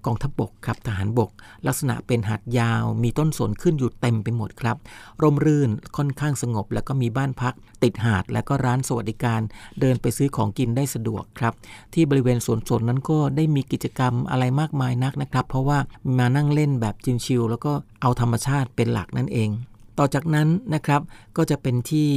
[0.06, 1.32] กองทัพบบกครับทหารบก
[1.68, 4.78] ลักษณะเป็นหาดยาว มีต้นสนขึ้นอยู่เต็มไปหมดครับ
[5.22, 7.54] ร่มรื่นค่อนข้างสงบ แล้วก็มีบ้านพัก
[7.84, 9.42] ติดหาดและก็ร้านสวัสดิการ
[9.80, 11.54] เดินไปซื้อของกินได้สะดวกครับ
[11.94, 15.80] ที่บริเวณสวนสนนั้นก็ได้มีกิจกรรมอะไรมากมายนักนะครับ เพราะว่า
[16.18, 19.50] มานั่งเล่นแบบชิลๆแล้วก็เอาธรรมชาติเป็นหลักนั่นเอง
[19.98, 21.02] ต่อจากนั้นนะครับ
[21.38, 22.10] ก็จะเป็นที่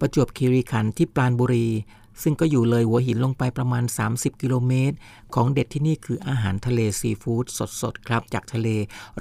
[0.00, 1.68] ประจวบคีรีขันธ์ที่ปราณบุรี
[2.22, 4.96] ซึ่งก็อยู่เลยหัวหินลงไปประมาณ 30 กิโลเมตร
[5.34, 7.44] ของเด็ดที่นี่คืออาหารทะเลซีฟู้ด
[7.80, 8.68] สดๆ ครับ จากทะเล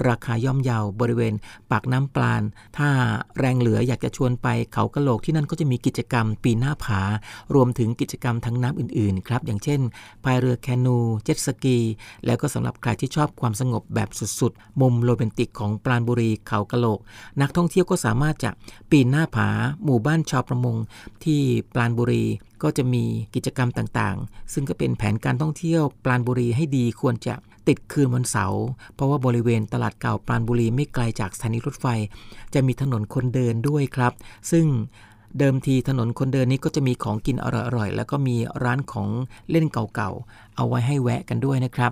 [0.08, 1.34] ราคาย่อมเยาบริเวณ
[1.72, 2.44] ปากน้ำปลาน
[2.78, 2.90] ถ้า
[3.38, 7.02] แรงเหลืออยากจะชวนไปเขากะโหลกที่นั่นก็จะมีกิจกรรมปีนหน้าผา
[7.56, 9.82] รวมถึงกิจกรรมทั้งน้ำอื่นๆ ครับ อย่างเช่น
[10.24, 11.78] พายเรือแคนู เจ็ตสกี
[12.26, 17.00] แล้วก็สำหรับใครที่ชอบความสงบแบบสุดๆ มุมโรแมนติกของปราณบุรีเขากะโหลก
[17.42, 18.52] นักท่องเที่ยวก็สามารถจะ
[18.92, 19.50] ปีนหน้าผา
[19.84, 20.76] หมู่บ้านชาวประมง
[21.24, 21.42] ที่
[21.74, 22.24] ปราณบุรี
[22.64, 23.04] ก็จะมี
[23.36, 27.36] กิจกรรมต่างๆ ซึ่งก็เป็นแผนการท่องเที่ยวปราณบุรีให้ดีควรจะ
[27.68, 28.64] ติดคืนวันเสาร์
[28.96, 31.86] เพราะว่าบริเวณตลาดเก่าปราณบุรีไม่ไกลจากสถานีรถไฟ
[32.54, 34.14] จะมีถนนคนเดินด้วยครับ
[34.52, 34.66] ซึ่ง
[35.40, 37.46] เดิมทีถนนคนเดินนี้ก็จะมีของกินอ
[37.76, 39.10] ร่อยๆ แล้วก็มีร้านของ
[39.52, 41.92] เล่นเก่าๆ เอาไว้ให้แวะกันด้วยนะครับ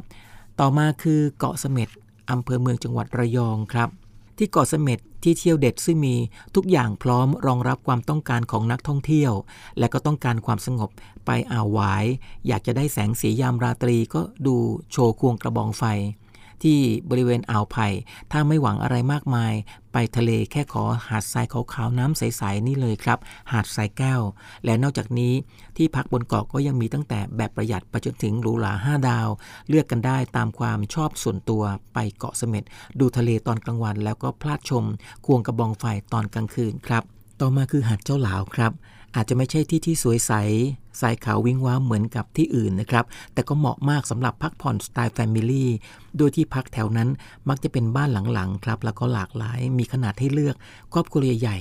[0.60, 1.90] ต่อมาคือเกาะเสม็ด
[2.32, 3.90] อำเภอเมืองจังหวัดระยองครับ
[4.38, 6.16] ที่เกาะเสม็ด ที่เที่ยวเด็ดซึ่งมี
[6.56, 9.34] ทุกอย่างพร้อมรองรับความต้องการของนักท่องเที่ยว
[9.80, 10.90] และก็ต้องการความสงบ
[11.26, 12.06] ไปอ่าวหวาย
[12.48, 14.56] อยากจะได้แสงสียามราตรีก็ดู
[14.92, 15.84] โชว์ควงกระบองไฟ
[16.64, 17.88] ที่บริเวณอ่าวไผ่
[18.32, 19.54] ถ้าไม่หวังอะไรมากมาย
[19.94, 23.20] ไปทะเลแค่ขอหาดทรายขาวๆน้ำใสๆนี่เลยครับ
[23.52, 24.22] หาดทรายแก้ว
[24.66, 25.34] และนอกจากนี้
[25.78, 29.28] ที่พักบนเกาะก็ยังมีตั้งแต่แบบประหยัดไปจนถึงหรูหรา5ดาว
[29.68, 32.64] เลือกกันได้ตามความชอบส่วนตัวไปเกาะเสม็ด
[33.00, 34.84] ดูทะเลตอนกลางวัน แล้วก็พลาดชม
[35.26, 37.04] ควงกระบองไฟตอนกลางคืนครับ
[37.40, 38.72] ต่อมาคือหาดเจ้าหลาวครับ
[39.16, 40.32] อาจจะไม่ใช่ที่ที่สวยใส
[41.02, 45.70] ทรายขาววิงว้าเหมือนกับที่อื่นนะครับ แต่ก็เหมาะมากสำหรับพักผ่อนสไตล์แฟมิลี่
[46.18, 47.10] โดยที่พักแถวนั้น
[47.50, 50.56] มักจะเป็นบ้านหลังๆครับ แล้วก็หลากหลายมีขนาดให้เลือก
[50.94, 51.58] ครอบครัวใหญ่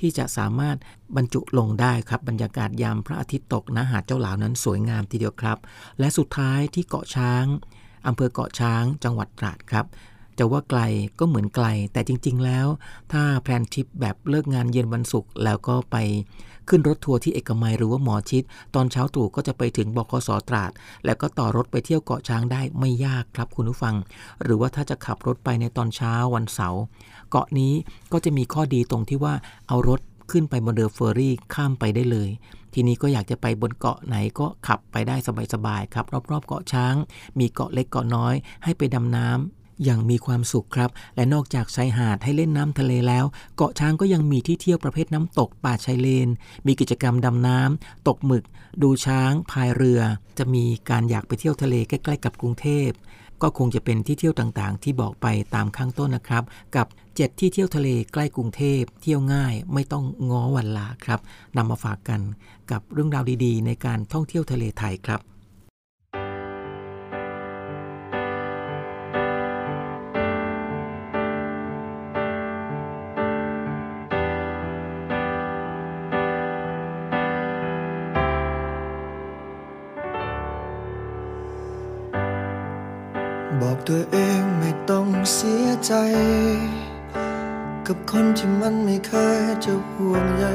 [0.00, 0.76] ที่จะสามารถ
[1.16, 5.58] บรรจุลงได้ครับ บรรยากาศยามพระอาทิตย์ตกนะหาดเจ้าหลาวนั้นสวยงามทีเดียวครับ
[5.98, 7.44] และสุดท้ายที่เกาะช้าง
[8.06, 9.86] อำเภอเกาะช้างจังหวัดตราดครับ
[10.38, 10.80] จะว่าไกล
[11.18, 12.66] ก็เหมือนไกลแต่จริง ๆ แล้ว
[13.12, 15.96] ถ้าแพลนทริปแบบเลิกงานเย็นวันศุกร์แล้วก็ไป
[16.68, 18.42] ขึ้นรถทัวร์ที่เอกมัยหรือว่าหมอชิด
[18.74, 20.70] ตอนเช้าตรู่ก็จะไปถึงบกสตราด
[21.04, 23.94] แล้วก็ต่อรถไปเที่ยวเกาะช้างได้ไม่ยากครับคุณผู้ฟัง
[24.42, 26.82] หรือว่าถ้าจะขับรถไปในตอนเช้าวันเสาร์
[27.30, 27.72] เกาะนี้
[28.12, 29.34] ก็จะมีข้อดีตรงที่ว่า
[29.68, 30.00] เอารถ
[30.30, 32.28] ขึ้นไปบนเรือเฟอร์รี่ข้ามไปได้เลย
[32.74, 35.16] ทีนี้ก็อยากจะไปบนเกาะไหนก็ขับไปได้
[35.54, 36.94] สบายๆครับ รอบๆเกาะช้าง
[37.38, 38.34] มีเกาะเล็กเกาะน้อย
[38.64, 43.24] ให้ไปดำน้ำ อย่างมีความสุขครับ และนอกจากชายหาดให้เล่นน้ำทะเลแล้ว
[43.56, 46.28] เกาะช้างก็ยังมีที่เที่ยวประเภทน้ำตกป่าชายเลน
[46.66, 48.44] มีกิจกรรมดำน้ำตกหมึก
[48.82, 50.00] ดูช้าง พายเรือ
[50.38, 52.90] จะมีการอยากไปเที่ยวทะเลใกล้ๆกับกรุงเทพ
[53.42, 56.44] ก็คงจะเป็นที่เที่ยวต่างๆ ที่บอกไปตามข้างต้นนะครับ
[56.76, 61.20] กับ 7 ที่เที่ยวทะเลใกล้กรุงเทพ เที่ยวง่ายไม่ต้องง้อวันลาครับ
[61.56, 62.20] นำมาฝากกัน
[62.70, 65.20] กับเรื่องราวดีๆ ในการท่องเที่ยวทะเลไทยครับ
[83.94, 85.94] ตัวเองไม่ต้องเสียใจ
[87.86, 90.46] กับคนที่มันไม่เคยจะห่วงใย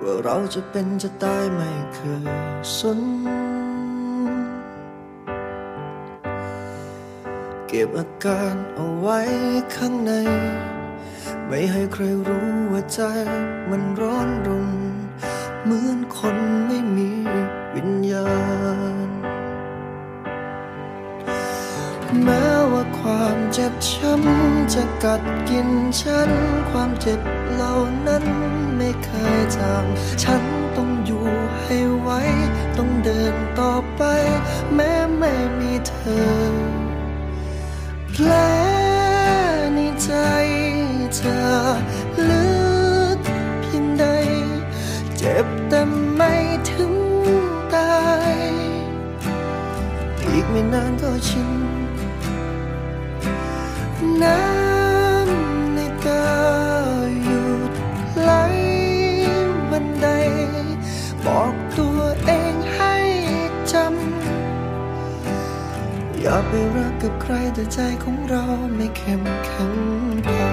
[0.00, 2.26] ว่าเราจะเป็นจะตายไม่เคย
[2.78, 3.00] สน
[7.66, 9.20] เก็บอาการเอาไว้
[9.76, 10.12] ข้างใน
[11.46, 13.00] ไม่ให้ใครรู้ว่าใจ
[13.70, 14.68] มันร้อนรน
[15.64, 16.38] เหมือนคน
[23.66, 25.68] จ็บช้ำจะกัดกิน
[26.00, 26.30] ฉัน
[26.70, 27.20] ความเจ็บ
[27.52, 27.74] เหล่า
[28.06, 28.24] นั้น
[28.76, 29.08] ไม่เค
[29.38, 29.84] ยจาง
[30.22, 30.42] ฉัน
[30.76, 31.26] ต้องอยู่
[31.62, 32.08] ให้ไหว
[32.76, 34.02] ต้องเดินต่อไป
[34.74, 36.54] แม้ไม่มีเธอ
[38.10, 38.30] แผล
[39.74, 40.12] ในใจ
[41.16, 41.46] เธอ
[42.28, 42.48] ลึ
[43.16, 43.18] ก
[43.60, 44.04] เพียงใด
[45.16, 45.80] เจ็บแต่
[46.16, 46.32] ไม่
[46.70, 46.92] ถึง
[47.74, 47.98] ตา
[48.32, 48.34] ย
[50.30, 51.73] อีกไม่นานก็ชิน
[54.22, 56.26] น้ำในตา
[57.24, 57.72] หยุด
[58.22, 58.32] ไหล
[59.70, 60.08] วันใด
[61.26, 62.96] บอกตัวเองให้
[63.72, 68.44] จำ อย่าไปรักกับใครแต่ใจของเรา
[68.76, 69.72] ไม่เข้มแข็ง
[70.26, 70.43] พอ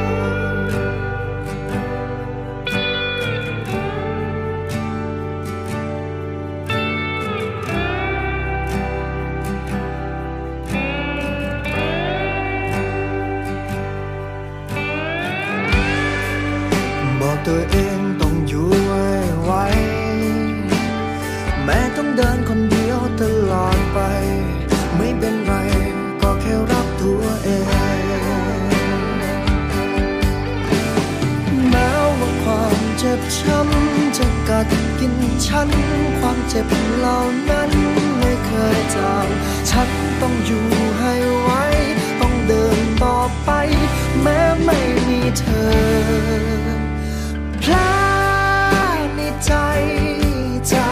[35.03, 35.69] กินฉัน
[36.19, 37.17] ความเจ็บเหล่า
[37.49, 37.71] นั้น
[38.19, 39.27] ไม่เคยจาง
[39.69, 39.89] ฉัน
[40.21, 40.65] ต้องอยู่
[40.99, 41.63] ให้ไว้
[42.19, 43.49] ต้องเดินต่อไป
[44.21, 45.71] แม้ไม่มีเธอ
[47.61, 47.73] พล
[49.15, 49.51] ในใจ
[50.71, 50.87] จะ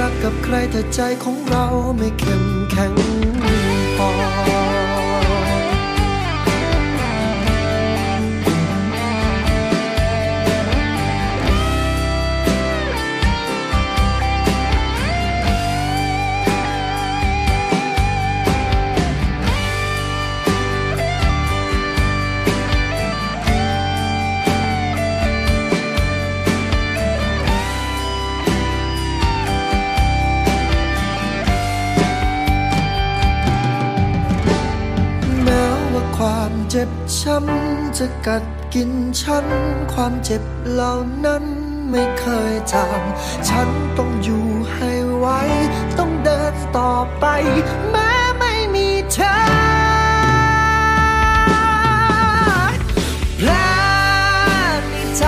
[0.00, 1.64] รักกับใครแต่ใจของเรา
[1.98, 2.92] ไม่เข้มแข็ง
[37.36, 39.46] ช้ำจะกัดกินฉัน
[39.92, 40.92] ความเจ็บเหล่า
[41.24, 41.44] นั้น
[41.90, 43.02] ไม่เคยจาง
[43.48, 43.68] ฉัน
[43.98, 45.26] ต้องอยู่ให้ไว
[45.98, 47.26] ต้องเดินต่อไป
[47.90, 49.32] แม้ไม่มีเธอ
[53.38, 53.50] แผล
[54.90, 55.24] ในใจ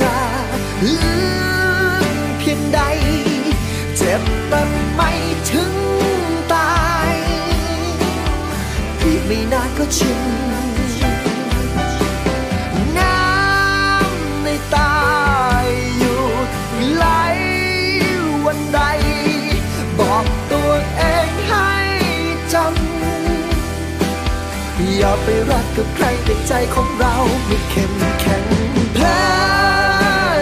[0.00, 0.16] จะ
[1.00, 1.18] ลึ
[2.04, 2.06] ก
[2.38, 2.80] เพียงใด
[3.96, 4.62] เจ็บแต่
[4.94, 5.10] ไม่
[5.50, 5.72] ถึง
[6.52, 6.74] ตา
[7.12, 7.14] ย
[9.00, 10.49] อีกไม่นานก็ชิน
[25.24, 27.14] ไปรักกับใครแต่ใจของเรา
[27.46, 28.44] ไม่เข้มแข็ง
[28.94, 29.04] แผล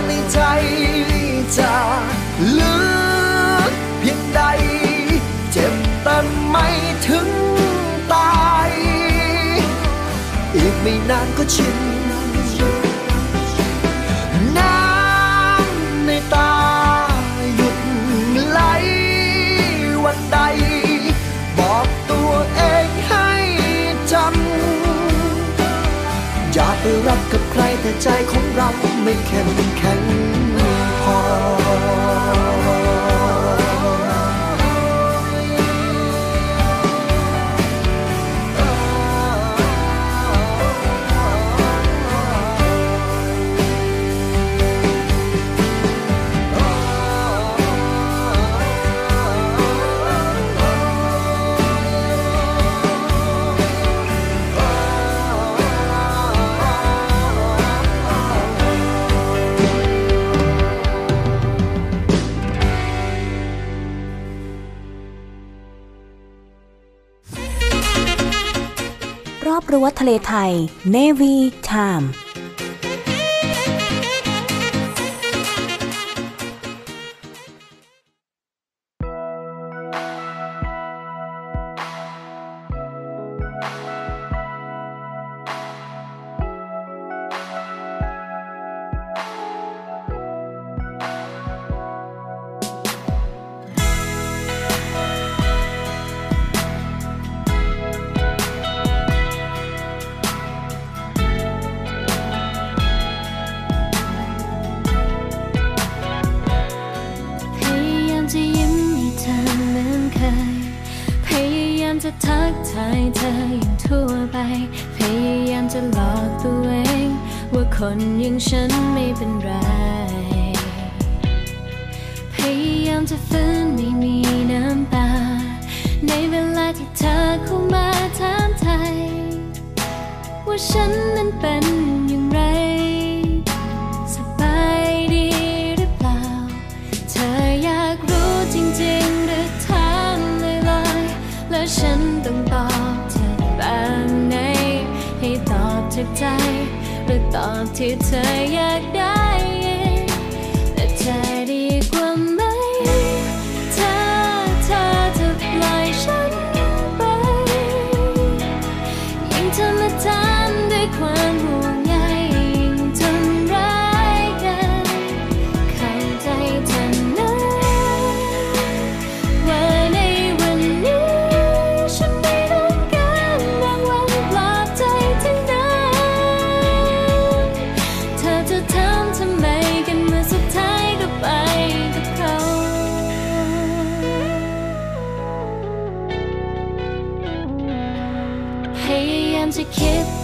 [0.06, 0.40] ในใจ
[1.58, 1.74] จะ
[2.58, 2.78] ลึ
[3.70, 4.40] กเพียงใด
[5.52, 6.16] เจ็บแต่
[6.48, 6.66] ไม่
[7.06, 7.28] ถึง
[8.12, 8.70] ตาย
[10.54, 11.76] อีกไม่นานก็ชิน
[27.88, 28.68] แต่ใจของเรา
[29.02, 30.00] ไม่เข้มแข็ง
[31.02, 32.17] พอ
[69.48, 70.52] รอบรั้วทะเลไทย
[70.94, 71.34] Navy
[71.70, 72.06] Time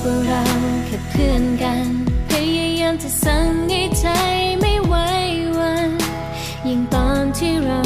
[0.05, 0.42] ว่าเรา
[0.86, 1.86] แค่เพื่อนกัน
[2.28, 4.07] พยายามจะสั่งให้ใจ
[4.61, 4.94] ไม่ไหว
[5.59, 5.90] วัน
[6.66, 7.80] ยิ่งตอนที่เรา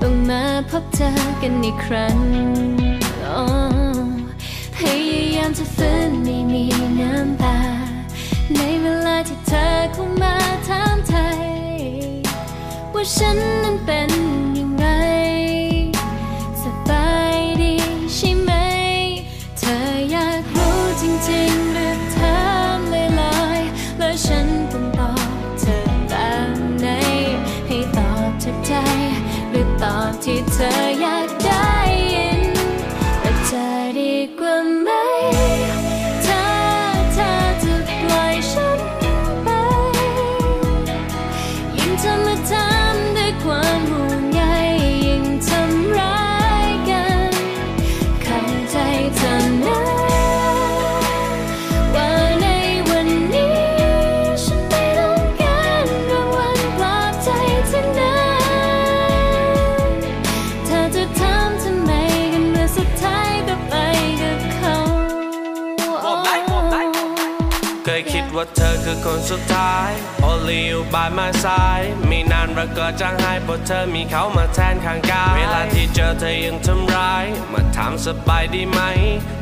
[0.00, 1.10] ต้องมาพบเธอ
[1.42, 2.18] กันอีกครั้ง
[3.26, 3.44] อ๋อ
[4.76, 4.78] พ
[5.08, 6.64] ยายามจะฟื้นไม่มี
[7.00, 7.58] น้ำตา
[8.54, 10.34] ในเวลาที่เธอเข้ามา
[10.68, 11.44] ถามไทย
[12.92, 14.10] ว่าฉันนั้นเป็น
[69.32, 69.90] อคือคนสุดท้าย
[70.28, 78.80] Only you by my side ไม่นานเราก็จางหายเพราะเธอมีเขามาแทนข้างกาย เวลาที่เจอเธอยังทำร้าย มาถามสบายดีไหม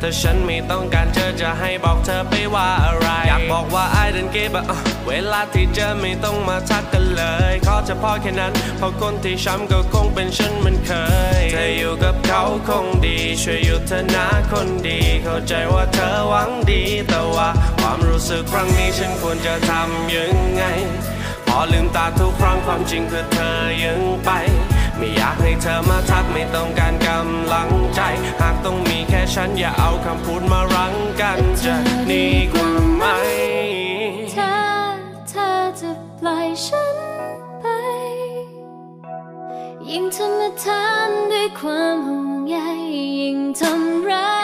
[0.01, 4.63] ถ้าฉันไม่ต้องการเจอจะให้บอกเธอไปว่าอะไร อยากบอกว่า I don't give a
[5.07, 10.91] เวลาที่เจอไม่ต้องมาทักกันเลย ขอเฉพาะแค่นั้น เพราะคนที่ช้ำก็คงเป็นฉันเหมันเค
[11.39, 17.20] ย เธออยู่กับเขาคงดี ช่วยหยุดเธอนะคนดี เข้าใจว่าเธอหวังดีแต่ว่าความรู้
[18.31, 20.63] สึกครั้งนี้ฉันควรจะทำยังไง
[21.47, 24.29] พอลืมตาทุกครั้งความจริงคือเธอยังไป
[24.97, 28.01] ไม่อยากให้เธอมาทักไม่ต้องการกำลังใจ
[28.41, 31.75] หากต้องมีแค่ฉันอย่าเอาคำพูดมารั้งกันจะ
[32.11, 33.03] ดีกว่าไหม
[34.35, 34.55] ถ้า
[35.29, 36.97] เธอจะปล่อยฉัน
[37.61, 37.65] ไป
[39.89, 42.57] ยิ่งเธอมาถามด้วยความห่วงใย
[43.19, 44.40] ยิ่งทำร้าย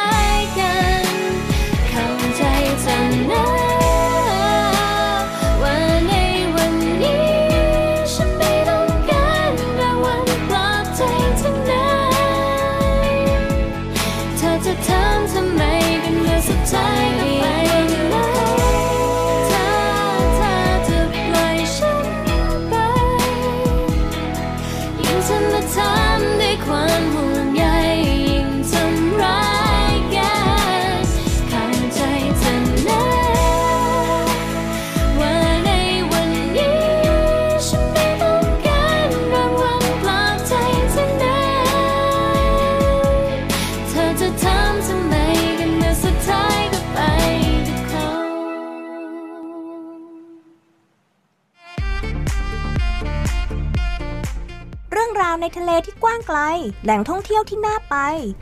[55.57, 56.39] ทะเลที่กว้างไกล
[56.83, 57.95] แหล่งท่องเที่ยวที่น่าไป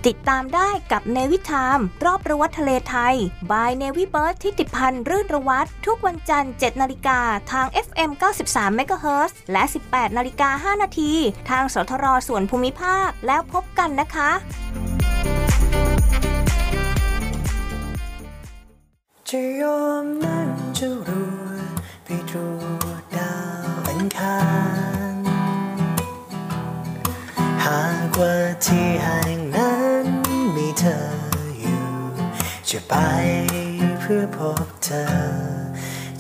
[0.08, 3.16] ติดตามได้กับเนวิทาม รอบระวัดทะเลไทย
[3.52, 7.20] บายเนวิเบิร์ดที่ติดพันธ์รื่นระวัดทุกวันจันทร์7นาฬิกา
[7.52, 8.12] ทาง FM
[8.46, 11.12] 93 MHz และ 18นาฬิกา5นาที
[11.50, 14.32] ทางสทรส่วนภูมิภาคแล้วพบกันนะคะ
[19.30, 21.48] จะยอมนั่งจะรัว
[22.06, 22.62] ไปตรว
[23.02, 23.34] จดา
[23.76, 24.38] วอังคา
[24.74, 24.75] ร
[28.20, 30.06] ว่าที่แห่งนั้น
[30.56, 31.00] มีเธอ
[31.60, 31.88] อยู่
[32.70, 32.94] จะไป
[34.00, 35.06] เพื่อพบเธอ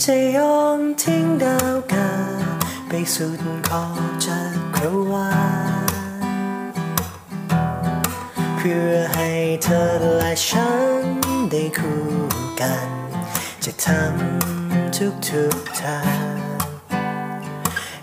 [0.04, 2.12] จะยอมทิ้งดาวกา
[2.88, 4.42] ไปสุดขอบจั
[4.76, 5.32] กรวา
[5.84, 6.24] ล
[8.58, 9.30] เพื่อให้
[9.64, 9.84] เธอ
[10.18, 10.72] และฉั
[11.02, 11.04] น
[11.52, 12.04] ได้คู่
[12.62, 12.90] กัน
[13.64, 16.00] จะทำทุกทุกๆทา
[16.36, 16.38] ง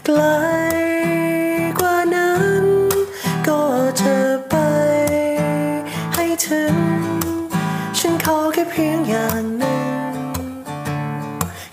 [0.04, 0.20] ไกล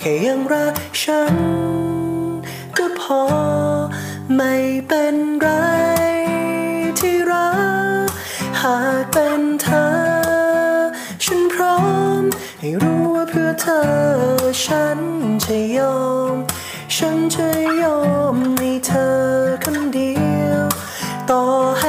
[0.10, 1.36] ค่ยังรักฉัน
[2.78, 3.24] ก็พอ
[4.36, 4.56] ไม่
[4.88, 5.50] เป็นไร
[7.00, 7.52] ที่รั
[8.08, 8.10] ก
[8.62, 9.88] หากเป็นเธอ
[11.24, 11.80] ฉันพร้อ
[12.22, 12.24] ม
[12.60, 13.82] ให้รู้ว่าเพื่อเธอ
[14.66, 15.00] ฉัน
[15.44, 16.00] จะยอ
[16.34, 16.36] ม
[16.96, 17.48] ฉันจะ
[17.82, 18.00] ยอ
[18.34, 19.14] มให้เธอ
[19.64, 20.14] คนเดี
[20.46, 20.64] ยว
[21.30, 21.42] ต่อ
[21.80, 21.86] ให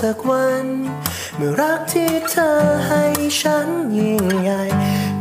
[0.00, 0.66] สักวัน
[1.36, 2.50] เมื่อรักที่เธอ
[2.88, 3.04] ให้
[3.40, 4.62] ฉันยิ่งใหญ่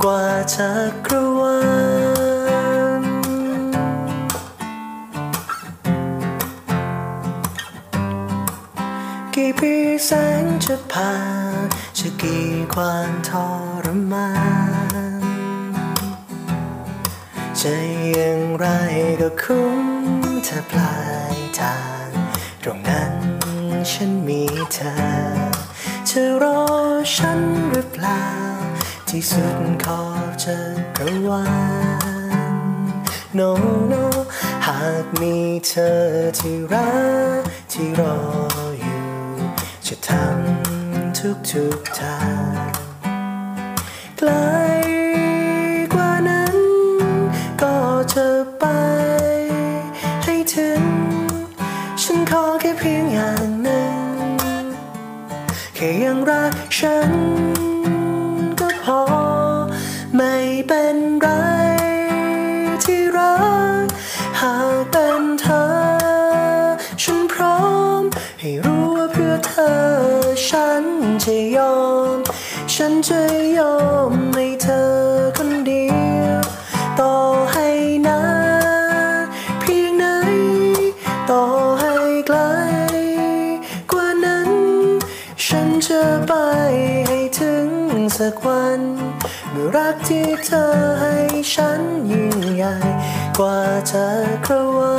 [0.03, 0.74] กว่าจั
[1.05, 1.59] กรวา
[3.01, 3.03] ล
[9.36, 10.11] กี่ปีแส
[10.41, 11.15] งจะผ่า
[11.65, 11.68] น
[11.99, 13.32] จะกี่ความท
[13.84, 14.30] รมา
[15.22, 15.24] น
[17.59, 17.76] จะ
[18.11, 18.65] อย่างไร
[19.20, 19.80] ก็คุ้ม
[20.47, 20.95] ถ้าปลา
[21.36, 22.09] ยทาง
[22.63, 23.16] ตรงนั้น
[23.92, 24.94] ฉันมีเธอ
[26.10, 26.62] จะรอ
[27.16, 27.40] ฉัน
[27.72, 28.24] หรือเปล่า
[29.10, 30.60] ที่สุดขอบจั
[30.98, 31.44] กรวา
[32.52, 32.54] ล
[33.38, 33.52] no
[33.92, 34.04] no
[34.66, 35.36] หากมี
[35.68, 35.98] เธอ
[36.40, 36.92] ที่รั
[37.40, 38.18] กที่รอ
[38.82, 39.06] อยู่
[39.88, 42.18] จะทำทุกทุกทา
[42.54, 42.68] ง
[44.20, 44.57] กลก
[89.78, 90.65] รักที่เธอ
[91.01, 91.15] ให้
[91.53, 92.75] ฉันยิ่งใหญ่
[93.38, 94.07] กว่าเธอ
[94.45, 94.95] ครวา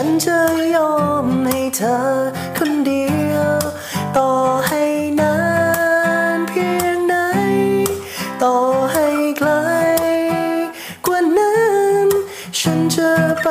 [0.00, 0.40] ฉันจะ
[0.76, 0.94] ยอ
[1.24, 1.98] มให้เธอ
[2.56, 3.58] คนเดียว
[4.16, 4.30] ต่อ
[4.66, 4.84] ให้
[5.20, 5.36] นา
[6.36, 7.14] นเพียงไหน
[8.42, 8.56] ต่อ
[8.92, 9.06] ให้
[9.38, 9.50] ไกล
[11.06, 11.58] กว่านั้
[12.06, 12.08] น
[12.58, 13.48] ฉันจะไป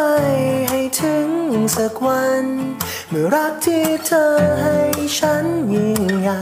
[0.69, 1.29] ให้ถึง
[1.75, 2.45] สักวัน
[3.09, 4.25] เมื่อรักที่เธอ
[4.61, 4.77] ให้
[5.17, 6.39] ฉันยิ่งใหญ่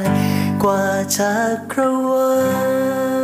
[0.63, 0.83] กว่า
[1.17, 1.35] จั
[1.71, 1.79] กร
[2.09, 2.29] วา
[3.13, 3.14] ล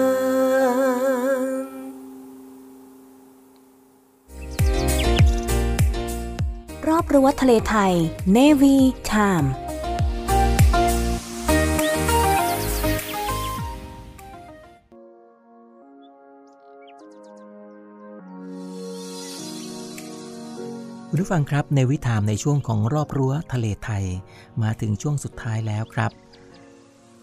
[7.13, 7.93] รั้วทะเลไทย
[8.37, 8.75] Navy
[9.11, 9.47] Time
[21.09, 24.05] คุณผู้ฟังครับในวิถามในช่วงของรอบรั้วทะเลไทย
[24.61, 26.11] มาถึงช่วงสุดท้ายแล้วครับ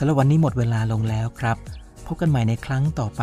[0.00, 1.58] สำหรับวันนี้หมดเวลาลงแล้วครับ
[2.06, 3.22] พบกันใหม่ในครั้งต่อไป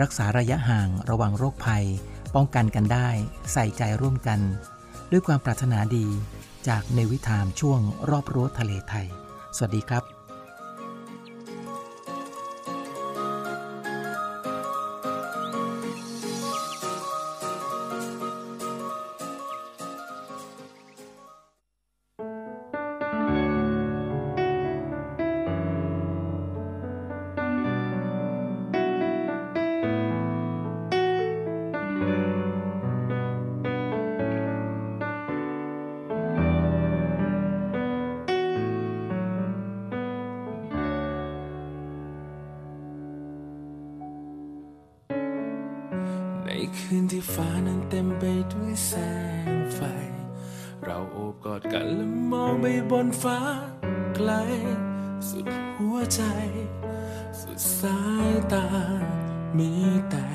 [0.00, 1.84] รักษาระยะห่างระวังโรคภัย
[2.34, 3.08] ป้องกันกันได้
[3.52, 4.40] ใส่ใจร่วมกัน
[5.10, 6.06] ด้วยความปรารถนาดี
[6.68, 7.80] จากในวิถามช่วง
[8.10, 9.06] รอบรั้วทะเลไทย
[9.56, 10.04] สวัสดีครับ
[51.44, 53.38] 「กอดกันและมองไปบนฟ้า
[54.14, 54.30] ไกล
[55.28, 56.22] สุดหัวใจ
[57.40, 58.66] สุดสายตา
[59.58, 59.70] มี
[60.10, 60.26] แต่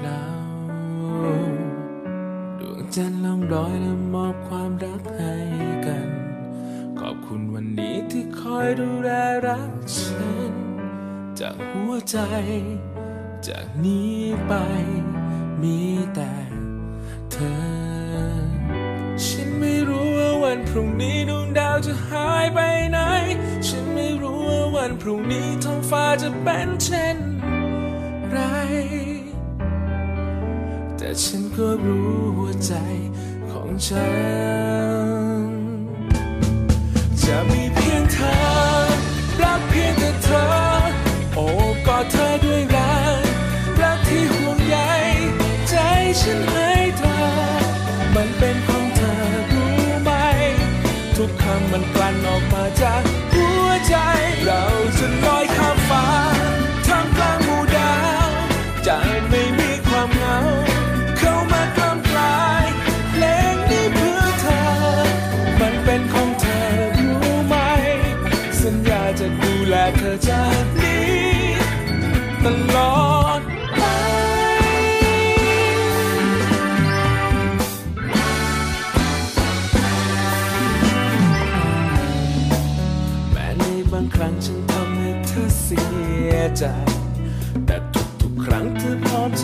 [0.00, 0.22] เรา
[2.58, 5.34] ดวงจันทร์ล่องลอยและมอบความรักให้
[5.86, 6.08] กัน
[7.00, 9.10] ขอบคุณวันนี้ที่คอยดูแล
[9.46, 10.52] รักฉัน
[11.40, 12.18] จากหัวใจ
[13.48, 14.52] จากนี้ไป
[15.62, 15.78] มี
[16.14, 16.32] แต่
[17.32, 17.69] เธอ
[20.74, 22.58] พรุ่งนี้ดวงดาวจะหายไป
[22.90, 22.98] ไหน
[23.66, 27.18] ฉันไม่รู้ว่าวันพรุ่งนี้ท้องฟ้าจะเป็นเช่น
[28.30, 28.38] ไร
[30.96, 32.72] แต่ฉันก็รู้หัวใจ
[33.50, 34.08] ของฉั
[35.44, 35.48] น
[37.24, 38.36] จะมีเพียงเธอ
[39.42, 40.44] รักเพียงแต่เธอ
[41.34, 41.44] โอ้
[41.86, 43.22] กอดเธอด้วยรัก
[43.82, 44.76] รักที่ห่วงใย
[45.68, 45.74] ใจ
[46.20, 53.94] ฉันำมันกลั่นออกมาจากหัวใจ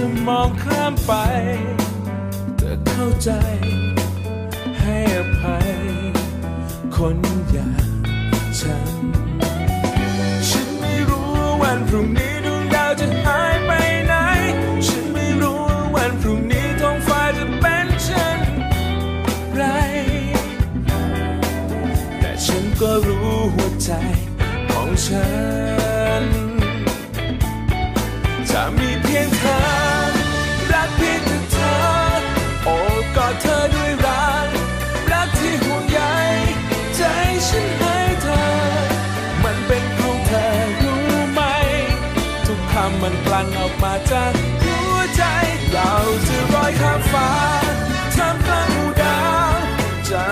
[0.01, 1.13] จะมองข้ามไป
[2.57, 3.31] เธอเข้าใจ
[4.81, 5.71] ให้อภัย
[6.97, 7.17] คน
[7.51, 7.91] อย่าง
[8.61, 8.97] ฉัน
[10.49, 13.71] ฉันไม่รู้ว่าวันพรุ่งนี้ดวงดาวจะหายไป
[14.07, 14.15] ไหน
[14.87, 18.41] ฉันไม่รู้ว่าวันพรุ่งนี้ท้องฟ้าจะเป็นเช่น
[19.55, 19.63] ไร
[22.21, 23.91] แต่ฉันก็รู้หัวใจ
[24.71, 25.27] ของฉั
[25.85, 25.86] น
[42.81, 44.33] คำมันพลั่นออกมาจาก
[44.65, 45.23] หัวใจ
[45.73, 45.93] เรา
[46.29, 47.31] จะลอยข้ามฟ้า
[48.17, 49.21] ทำกลางดา
[49.51, 49.55] ว
[50.09, 50.25] จะ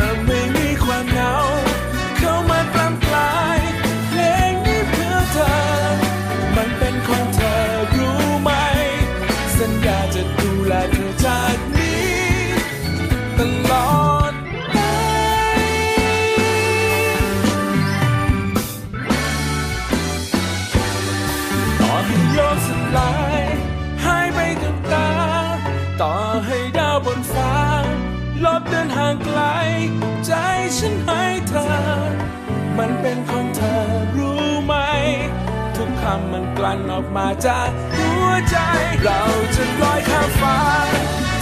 [36.65, 38.57] ลั่นออกมาจากหัวใจ
[39.03, 39.21] เรา
[39.55, 40.59] จะลอยข้ามฟ้า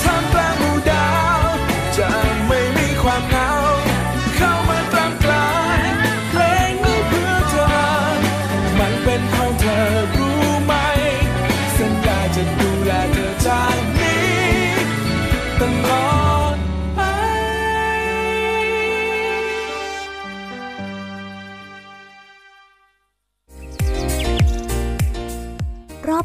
[0.03, 1.09] ท่ามกลางหมู่ดา
[1.47, 1.49] ว
[1.97, 2.32] จะ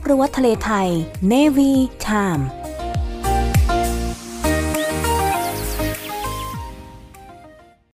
[0.07, 0.89] รอบรั้วทะเลไทย
[1.33, 1.71] Navy
[2.07, 2.43] Time